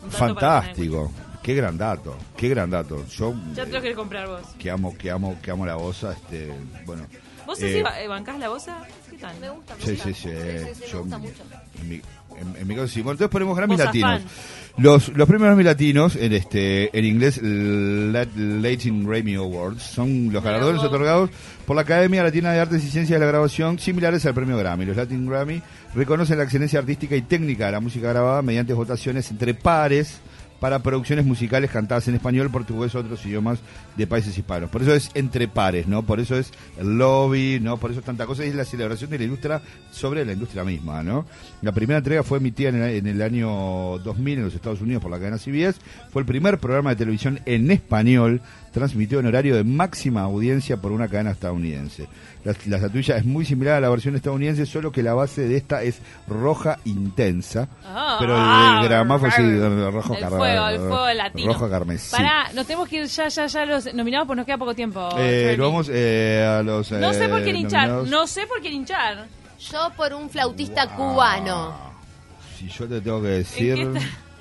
Fantástico. 0.10 1.12
Qué 1.42 1.56
gran 1.56 1.78
dato, 1.78 2.16
qué 2.38 2.48
gran 2.50 2.70
dato. 2.70 3.06
Yo. 3.08 3.34
Ya 3.54 3.66
te 3.66 3.72
lo 3.72 3.80
eh, 3.80 3.82
querés 3.82 3.98
comprar 3.98 4.28
vos. 4.28 4.42
que 4.58 4.72
amo, 4.72 4.96
que 4.98 5.12
amo, 5.12 5.38
que 5.42 5.52
amo 5.52 5.66
la 5.66 5.76
bosa, 5.76 6.14
este, 6.14 6.54
bueno. 6.86 7.06
¿Vos 7.46 7.62
eh, 7.62 7.74
sí 7.84 8.02
eh, 8.02 8.08
bancás 8.08 8.40
la 8.40 8.48
bosa? 8.48 8.78
¿Qué 9.10 9.18
tal? 9.18 9.38
Me 9.42 9.50
gusta 9.50 9.76
Sí, 9.84 9.92
mucho. 9.92 10.04
sí, 10.04 10.14
sí. 10.14 10.30
sí, 10.76 10.84
Yo- 10.90 10.98
me 11.00 11.02
gusta 11.02 11.18
mucho. 11.18 11.44
En 11.82 11.90
mi, 11.90 11.96
en- 11.96 12.56
en 12.62 12.68
mi 12.68 12.76
caso 12.76 12.88
sí. 12.88 13.02
Bueno, 13.02 13.14
entonces 13.16 13.32
ponemos 13.32 13.58
Grammys 13.58 13.80
latinos. 13.80 14.10
afán. 14.12 14.28
Los, 14.78 15.10
los 15.10 15.28
premios 15.28 15.50
Grammy 15.50 15.64
latinos, 15.64 16.16
en 16.16 16.34
este, 16.34 16.98
en 16.98 17.06
inglés, 17.06 17.40
Lat- 17.44 18.36
Latin 18.36 19.08
Grammy 19.08 19.36
Awards, 19.36 19.84
son 19.84 20.34
los 20.34 20.44
vos. 20.44 20.84
otorgados 20.86 21.30
por 21.68 21.76
la 21.76 21.84
Academia 21.84 22.24
Latina 22.24 22.52
de 22.54 22.60
Artes 22.60 22.84
y 22.84 22.90
Ciencias 22.90 23.20
de 23.20 23.24
la 23.24 23.32
Grabación, 23.32 23.78
similares 23.78 24.26
al 24.26 24.34
premio 24.34 24.58
Grammy. 24.58 24.86
Los 24.86 24.98
Latin 24.98 25.28
Grammy 25.28 25.62
reconocen 25.94 26.40
la 26.40 26.46
excelencia 26.46 26.80
artística 26.80 27.16
y 27.16 27.22
técnica 27.22 27.68
de 27.68 27.74
la 27.74 27.80
música 27.82 28.10
grabada 28.10 28.42
mediante 28.42 28.74
votaciones 28.74 29.30
entre 29.30 29.54
pares 29.54 30.20
para 30.64 30.80
producciones 30.80 31.26
musicales 31.26 31.70
cantadas 31.70 32.08
en 32.08 32.16
español, 32.16 32.50
portugués 32.50 32.96
otros 32.96 33.26
idiomas 33.26 33.60
de 33.98 34.08
países 34.08 34.38
hispanos. 34.38 34.70
Por 34.70 34.82
eso 34.82 34.94
es 34.94 35.12
entre 35.14 35.50
pares, 35.50 35.90
¿no? 35.90 36.04
Por 36.04 36.22
eso 36.22 36.38
es 36.38 36.54
el 36.80 36.98
lobby, 36.98 37.60
¿no? 37.62 37.76
Por 37.76 37.92
eso 37.92 38.00
es 38.00 38.06
tanta 38.06 38.26
cosa 38.26 38.46
es 38.46 38.56
la 38.56 38.64
celebración 38.64 39.10
de 39.10 39.18
la 39.18 39.26
industria 39.26 39.62
sobre 39.92 40.24
la 40.24 40.32
industria 40.32 40.64
misma, 40.64 41.04
¿no? 41.04 41.26
La 41.62 41.74
primera 41.74 41.98
entrega 41.98 42.24
fue 42.24 42.38
emitida 42.38 42.70
en 42.70 42.82
el, 42.82 42.96
en 42.96 43.08
el 43.08 43.22
año 43.22 44.00
2000 44.00 44.38
en 44.38 44.46
los 44.46 44.56
Estados 44.56 44.80
Unidos 44.80 45.04
por 45.04 45.12
la 45.12 45.18
cadena 45.18 45.38
CBS. 45.38 45.82
Fue 46.14 46.22
el 46.22 46.26
primer 46.26 46.58
programa 46.60 46.92
de 46.92 46.96
televisión 46.96 47.42
en 47.46 47.70
español 47.70 48.40
transmitido 48.74 49.22
en 49.22 49.28
horario 49.28 49.56
de 49.56 49.64
máxima 49.64 50.22
audiencia 50.24 50.76
por 50.78 50.92
una 50.92 51.08
cadena 51.08 51.32
estadounidense. 51.32 52.08
La, 52.44 52.54
la 52.66 52.76
estatuilla 52.78 53.16
es 53.16 53.24
muy 53.24 53.46
similar 53.46 53.76
a 53.76 53.80
la 53.80 53.90
versión 53.90 54.16
estadounidense, 54.18 54.66
solo 54.66 54.92
que 54.92 55.02
la 55.02 55.14
base 55.14 55.48
de 55.48 55.56
esta 55.56 55.82
es 55.84 56.02
roja 56.28 56.80
intensa. 56.84 57.70
Ah, 57.86 58.18
pero 58.20 58.34
el, 58.36 58.42
ah, 58.44 58.80
el 58.82 58.90
grama 58.90 59.18
fue 59.20 59.30
así, 59.30 59.42
el 59.42 59.92
rojo 59.94 60.14
fuego, 60.16 60.30
car- 60.40 60.74
el 60.74 60.80
fuego 60.80 61.14
latino. 61.14 61.54
Rojo 61.54 61.70
carmesí. 61.70 62.12
Pará, 62.16 62.52
nos 62.54 62.66
tenemos 62.68 62.90
que 62.90 62.98
ir 62.98 63.06
ya, 63.06 63.28
ya, 63.30 63.46
ya 63.46 63.66
los 63.66 63.94
nominados, 63.94 64.28
pues 64.28 64.36
nos 64.38 64.46
queda 64.46 64.58
poco 64.58 64.74
tiempo. 64.76 65.08
Eh, 65.18 65.56
vamos 65.58 65.90
eh, 65.90 66.46
a 66.60 66.62
los. 66.64 66.92
No 66.92 67.14
sé 67.14 67.30
por 67.30 67.40
eh, 67.40 67.44
quién 67.44 67.56
hinchar, 67.56 67.88
nominados. 67.88 68.10
no 68.10 68.28
sé 68.28 68.46
por 68.48 68.60
quién 68.60 68.74
hinchar. 68.74 69.28
Yo 69.72 69.92
por 69.96 70.14
un 70.14 70.30
flautista 70.30 70.86
Wow. 70.88 70.96
cubano. 71.14 71.94
Si 72.60 72.68
yo 72.68 72.88
te 72.88 73.00
tengo 73.00 73.22
que 73.22 73.30
¿En 73.30 73.38
decir. 73.38 73.90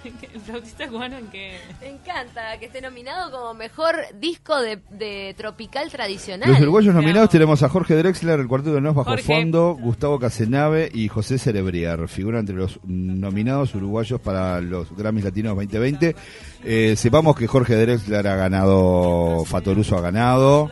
¿El 0.35 0.41
flautista 0.41 0.89
cubano 0.89 1.17
en 1.19 1.29
qué? 1.29 1.59
Me 1.81 1.89
encanta 1.89 2.59
que 2.59 2.67
esté 2.67 2.81
nominado 2.81 3.31
como 3.31 3.55
mejor 3.55 3.95
disco 4.19 4.61
de, 4.61 4.79
de 4.91 5.35
tropical 5.37 5.91
tradicional. 5.91 6.49
Los 6.51 6.61
uruguayos 6.61 6.95
nominados 6.95 7.31
tenemos 7.31 7.63
a 7.63 7.69
Jorge 7.69 7.95
Drexler, 7.97 8.41
el 8.41 8.49
cuarteto 8.49 8.75
de 8.75 8.81
Nos 8.81 8.95
Bajo 8.95 9.11
Jorge. 9.11 9.25
Fondo, 9.25 9.77
Gustavo 9.81 10.19
Casenave 10.19 10.91
y 10.93 11.09
José 11.09 11.39
Cerebriar. 11.39 12.09
Figuran 12.09 12.41
entre 12.41 12.57
los 12.57 12.81
nominados 12.85 13.75
uruguayos 13.75 14.21
para 14.21 14.61
los 14.61 14.95
Grammys 14.97 15.25
Latinos 15.25 15.55
2020. 15.57 16.17
Eh, 16.65 16.95
sepamos 16.97 17.37
que 17.37 17.47
Jorge 17.47 17.77
Drexler 17.77 18.27
ha 18.27 18.37
ganado, 18.37 19.45
Fatoruso 19.45 19.97
ha 19.97 20.01
ganado. 20.01 20.71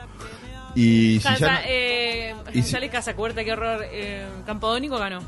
Y 0.74 1.18
si 1.20 1.36
ya, 1.38 1.62
eh, 1.66 2.34
y 2.52 2.62
si- 2.62 2.70
sale 2.70 2.88
Casa 2.88 3.14
Cuerta, 3.14 3.42
qué 3.44 3.52
horror. 3.52 3.84
Eh, 3.90 4.24
Campodónico 4.46 4.98
ganó. 4.98 5.20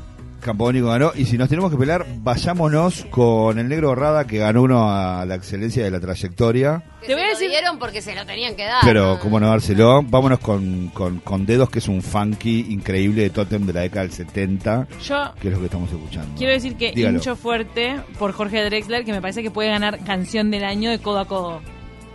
Campodónico 0.43 0.87
ganó. 0.87 1.11
Y 1.15 1.25
si 1.25 1.37
nos 1.37 1.49
tenemos 1.49 1.71
que 1.71 1.77
pelear, 1.77 2.05
vayámonos 2.17 3.05
con 3.09 3.57
el 3.59 3.67
negro 3.69 3.95
Rada 3.95 4.25
que 4.27 4.37
ganó 4.37 4.63
uno 4.63 4.89
a 4.91 5.25
la 5.25 5.35
excelencia 5.35 5.83
de 5.83 5.91
la 5.91 5.99
trayectoria. 5.99 6.83
Que 7.01 7.07
Te 7.07 7.13
voy 7.15 7.23
a 7.23 7.27
decir- 7.29 7.49
dieron 7.49 7.79
porque 7.79 8.01
se 8.01 8.15
lo 8.15 8.25
tenían 8.25 8.55
que 8.55 8.63
dar. 8.65 8.81
Pero, 8.83 9.19
¿cómo 9.21 9.39
no 9.39 9.47
dárselo? 9.49 10.01
Vámonos 10.03 10.39
con, 10.39 10.87
con, 10.89 11.19
con 11.19 11.45
Dedos, 11.45 11.69
que 11.69 11.79
es 11.79 11.87
un 11.87 12.01
funky 12.01 12.67
increíble 12.69 13.23
de 13.23 13.29
Totem 13.29 13.65
de 13.65 13.73
la 13.73 13.81
década 13.81 14.01
del 14.03 14.11
70, 14.11 14.87
Yo 15.03 15.33
que 15.41 15.47
es 15.47 15.53
lo 15.53 15.59
que 15.59 15.65
estamos 15.65 15.91
escuchando. 15.91 16.35
quiero 16.37 16.53
decir 16.53 16.75
que 16.75 16.91
Dígalo. 16.91 17.17
hincho 17.17 17.35
fuerte 17.35 17.95
por 18.19 18.31
Jorge 18.33 18.63
Drexler, 18.63 19.03
que 19.05 19.11
me 19.11 19.21
parece 19.21 19.41
que 19.43 19.51
puede 19.51 19.69
ganar 19.69 19.99
canción 20.05 20.51
del 20.51 20.63
año 20.63 20.91
de 20.91 20.99
codo 20.99 21.19
a 21.19 21.25
codo. 21.25 21.61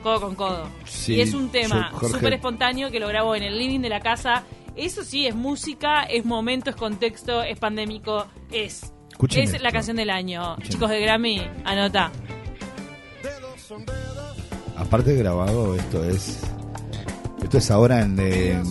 Codo 0.03 0.21
con 0.21 0.35
codo. 0.37 0.69
Sí, 0.85 1.15
y 1.15 1.21
es 1.21 1.35
un 1.35 1.49
tema 1.51 1.91
súper 2.01 2.33
espontáneo 2.35 2.91
que 2.91 3.01
lo 3.01 3.09
grabó 3.09 3.35
en 3.35 3.43
el 3.43 3.59
living 3.59 3.81
de 3.81 3.89
la 3.89 3.99
casa. 4.01 4.45
Eso 4.79 5.03
sí, 5.03 5.27
es 5.27 5.35
música, 5.35 6.05
es 6.05 6.25
momento, 6.25 6.71
es 6.71 6.77
contexto, 6.77 7.43
es 7.43 7.59
pandémico, 7.59 8.27
es. 8.53 8.93
Escuchen 9.11 9.43
es 9.43 9.51
esto. 9.51 9.63
la 9.65 9.73
canción 9.73 9.97
del 9.97 10.09
año. 10.09 10.53
Escuchen. 10.53 10.71
Chicos 10.71 10.91
de 10.91 11.01
Grammy, 11.01 11.43
anota. 11.65 12.13
Aparte 14.77 15.15
de 15.15 15.19
grabado, 15.19 15.75
esto 15.75 16.05
es. 16.05 16.41
Esto 17.43 17.59
es 17.59 17.71
ahora 17.73 18.03
en, 18.03 18.21
en, 18.21 18.63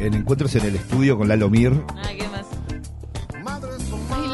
en 0.00 0.14
encuentros 0.14 0.52
en 0.56 0.64
el 0.64 0.74
estudio 0.74 1.16
con 1.16 1.28
Lalo 1.28 1.48
Mir. 1.48 1.80
Ah, 1.96 2.10
¿qué 2.18 2.24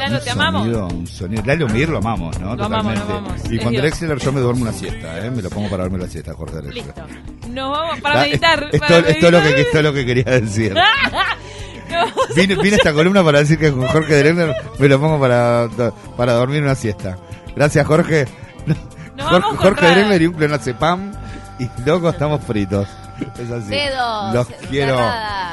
Lalo, 0.09 0.23
te 0.23 0.29
amamos. 0.31 0.61
sonido, 0.63 0.87
un 0.87 1.07
sonido. 1.07 1.43
Lalo 1.45 1.67
Mir 1.69 1.89
lo 1.89 1.97
amamos, 1.99 2.39
¿no? 2.39 2.55
Lo 2.55 2.65
amamos, 2.65 2.93
lo 2.93 2.99
Totalmente. 3.01 3.31
amamos. 3.31 3.51
Y 3.51 3.59
con. 3.59 3.73
Drexler 3.73 4.17
yo 4.19 4.31
me 4.31 4.39
duermo 4.41 4.61
una 4.63 4.73
siesta, 4.73 5.25
¿eh? 5.25 5.31
Me 5.31 5.41
lo 5.41 5.49
pongo 5.49 5.69
para 5.69 5.83
dormir 5.83 6.01
la 6.01 6.07
siesta, 6.07 6.33
Jorge 6.33 6.57
Drexler. 6.57 6.85
Listo. 6.85 7.03
Nos 7.49 7.71
vamos 7.77 8.01
para 8.01 8.21
meditar. 8.21 8.59
para 8.59 8.97
Esto, 8.97 9.09
esto 9.09 9.25
es 9.27 9.31
lo 9.31 9.39
que, 9.39 9.43
meditar. 9.43 9.59
esto 9.59 9.77
es 9.77 9.83
lo 9.83 9.93
que 9.93 10.05
quería 10.05 10.23
decir. 10.23 10.75
Vine, 12.35 12.55
vine 12.55 12.75
a 12.75 12.77
esta 12.77 12.93
columna 12.93 13.23
para 13.23 13.39
decir 13.39 13.57
que 13.57 13.71
con 13.71 13.87
Jorge 13.87 14.19
Drexler 14.19 14.55
me 14.77 14.87
lo 14.87 14.99
pongo 14.99 15.19
para, 15.19 15.67
para 16.15 16.33
dormir 16.33 16.61
una 16.61 16.75
siesta. 16.75 17.17
Gracias, 17.55 17.85
Jorge. 17.87 18.27
Nos 19.17 19.27
Jorge, 19.27 19.57
Jorge. 19.57 19.85
Drexler 19.87 20.21
y 20.21 20.27
un 20.27 20.33
clonazepam 20.33 21.11
y 21.57 21.67
loco 21.85 22.09
estamos 22.09 22.43
fritos. 22.43 22.87
Dedos. 23.69 24.33
Los 24.33 24.47
quiero. 24.69 24.99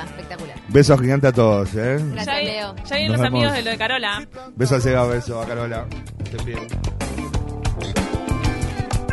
Espectacular. 0.06 0.56
Besos 0.68 1.00
gigantes 1.00 1.30
a 1.30 1.32
todos, 1.32 1.74
¿eh? 1.74 1.98
Gracias, 2.12 2.42
Leo. 2.44 2.74
Ya 2.84 2.96
vienen 2.96 3.12
los 3.12 3.26
amigos 3.26 3.52
de 3.52 3.62
lo 3.62 3.70
de 3.70 3.78
Carola. 3.78 4.26
Besos 4.54 4.78
a 4.78 4.80
Seba, 4.80 5.06
besos 5.06 5.44
a 5.44 5.48
Carola. 5.48 5.86
Estén 6.24 6.44
bien. 6.44 6.66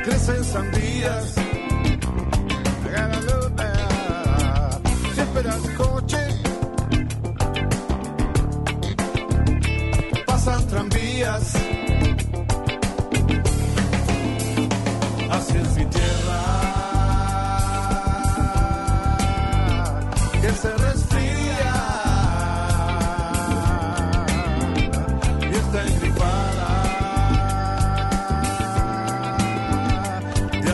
Crecen 0.04 0.44
sandías. 0.44 1.36
Si 5.14 5.22
esperas 5.22 5.60
coche, 5.78 6.18
pasan 10.26 10.68
tranvías. 10.68 11.54
Hacia 15.32 15.62
el 15.62 15.90
tierra. 15.90 16.73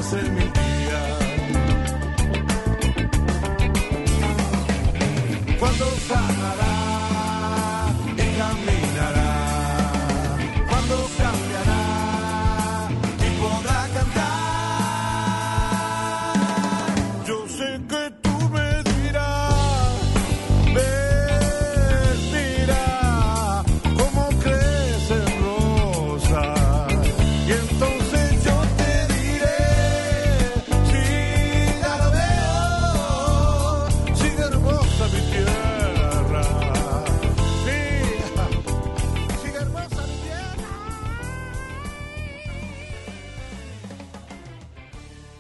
send 0.09 0.35
me 0.35 0.48